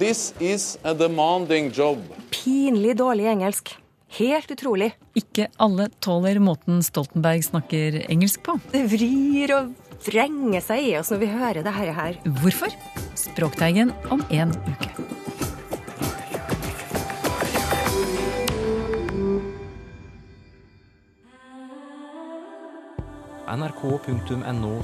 This 0.00 0.32
is 0.40 0.78
a 0.82 0.96
demanding 0.96 1.68
job. 1.68 2.00
Pinlig 2.32 2.96
dårlig 2.96 3.28
engelsk. 3.34 3.76
Helt 4.16 4.56
utrolig. 4.56 4.94
Ikke 5.12 5.50
alle 5.60 5.90
tåler 6.00 6.40
måten 6.40 6.80
Stoltenberg 6.80 7.44
snakker 7.44 8.06
engelsk 8.08 8.40
på. 8.48 8.56
Det 8.72 8.86
vrir 8.88 9.56
og 9.60 9.89
vrenger 10.06 10.64
seg 10.64 10.90
i 10.90 10.96
oss 11.00 11.12
når 11.12 11.22
vi 11.22 11.32
hører 11.32 11.62
det 11.66 11.74
her. 11.96 12.20
Hvorfor? 12.42 12.74
Språkteigen 13.18 13.94
om 14.10 14.24
en 14.30 14.54
uke. 14.70 14.90
nrk.no 23.50 24.82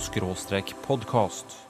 podkast. 0.83 1.65